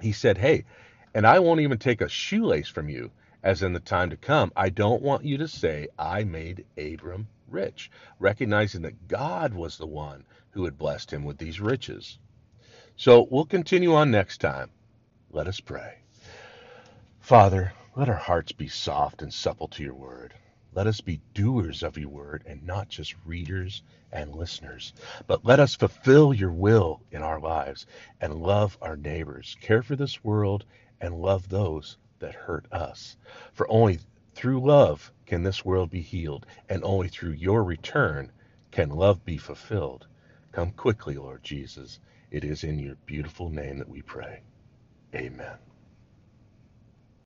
He 0.01 0.13
said, 0.13 0.39
"Hey, 0.39 0.65
and 1.15 1.27
I 1.27 1.39
won't 1.39 1.61
even 1.61 1.79
take 1.79 2.01
a 2.01 2.09
shoelace 2.09 2.69
from 2.69 2.89
you 2.89 3.11
as 3.45 3.63
in 3.63 3.75
the 3.75 3.81
time 3.81 4.11
to 4.11 4.17
come. 4.17 4.51
I 4.57 4.71
don't 4.71 5.03
want 5.03 5.25
you 5.25 5.37
to 5.39 5.47
say, 5.47 5.89
I 5.99 6.25
made 6.25 6.65
Abram 6.79 7.29
rich, 7.47 7.91
recognizing 8.19 8.83
that 8.83 9.07
God 9.07 9.53
was 9.53 9.77
the 9.77 9.87
one 9.87 10.25
who 10.53 10.65
had 10.65 10.79
blessed 10.79 11.13
him 11.13 11.25
with 11.25 11.37
these 11.39 11.61
riches. 11.61 12.19
So 12.97 13.29
we'll 13.31 13.45
continue 13.45 13.95
on 13.95 14.11
next 14.11 14.39
time. 14.41 14.71
Let 15.31 15.47
us 15.47 15.61
pray. 15.61 15.99
Father, 17.21 17.73
let 17.95 18.09
our 18.09 18.15
hearts 18.15 18.53
be 18.53 18.69
soft 18.69 19.21
and 19.21 19.33
supple 19.33 19.69
to 19.69 19.83
your 19.83 19.95
word. 19.95 20.33
Let 20.75 20.89
us 20.89 21.01
be 21.01 21.21
doers 21.35 21.85
of 21.85 21.97
your 21.97 22.09
word 22.09 22.43
and 22.47 22.67
not 22.67 22.89
just 22.89 23.15
readers 23.25 23.83
and 24.13 24.35
listeners. 24.35 24.93
But 25.27 25.45
let 25.45 25.61
us 25.61 25.77
fulfill 25.77 26.35
your 26.35 26.53
will 26.53 27.01
in 27.13 27.23
our 27.23 27.41
lives 27.41 27.87
and 28.21 28.43
love 28.43 28.77
our 28.83 28.97
neighbors, 28.97 29.57
care 29.61 29.83
for 29.83 29.97
this 29.97 30.25
world, 30.25 30.65
and 31.01 31.15
love 31.15 31.49
those 31.49 31.97
that 32.19 32.35
hurt 32.35 32.67
us. 32.73 33.17
For 33.53 33.71
only 33.71 34.01
through 34.35 34.61
love 34.61 35.13
can 35.27 35.45
this 35.45 35.65
world 35.65 35.91
be 35.91 36.01
healed, 36.03 36.47
and 36.69 36.83
only 36.85 37.09
through 37.09 37.33
your 37.33 37.63
return 37.63 38.33
can 38.73 38.91
love 38.91 39.25
be 39.25 39.39
fulfilled. 39.39 40.07
Come 40.53 40.73
quickly, 40.73 41.15
Lord 41.15 41.45
Jesus. 41.45 42.01
It 42.31 42.45
is 42.45 42.65
in 42.65 42.81
your 42.81 42.97
beautiful 43.07 43.49
name 43.49 43.79
that 43.79 43.89
we 43.89 44.03
pray. 44.03 44.41
Amen. 45.15 45.59